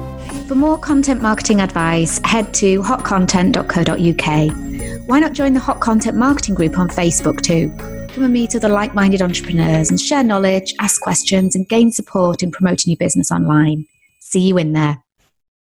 For 0.48 0.54
more 0.54 0.78
content 0.78 1.24
marketing 1.24 1.62
advice, 1.62 2.22
head 2.24 2.54
to 2.56 2.84
hotcontent.co.uk. 2.84 5.08
Why 5.08 5.20
not 5.20 5.34
join 5.34 5.54
the 5.54 5.60
Hot 5.60 5.80
Content 5.80 6.18
Marketing 6.18 6.54
Group 6.54 6.78
on 6.78 6.88
Facebook 6.88 7.42
too? 7.42 7.70
Come 8.14 8.26
and 8.26 8.34
meet 8.34 8.56
other 8.56 8.70
like 8.70 8.94
minded 8.94 9.24
entrepreneurs 9.24 9.90
and 9.90 10.00
share 10.00 10.24
knowledge, 10.24 10.76
ask 10.80 11.02
questions, 11.02 11.56
and 11.56 11.68
gain 11.68 11.92
support 11.92 12.44
in 12.44 12.52
promoting 12.52 12.92
your 12.92 12.98
business 12.98 13.32
online. 13.32 13.88
See 14.20 14.42
you 14.42 14.60
in 14.60 14.74
there. 14.74 15.04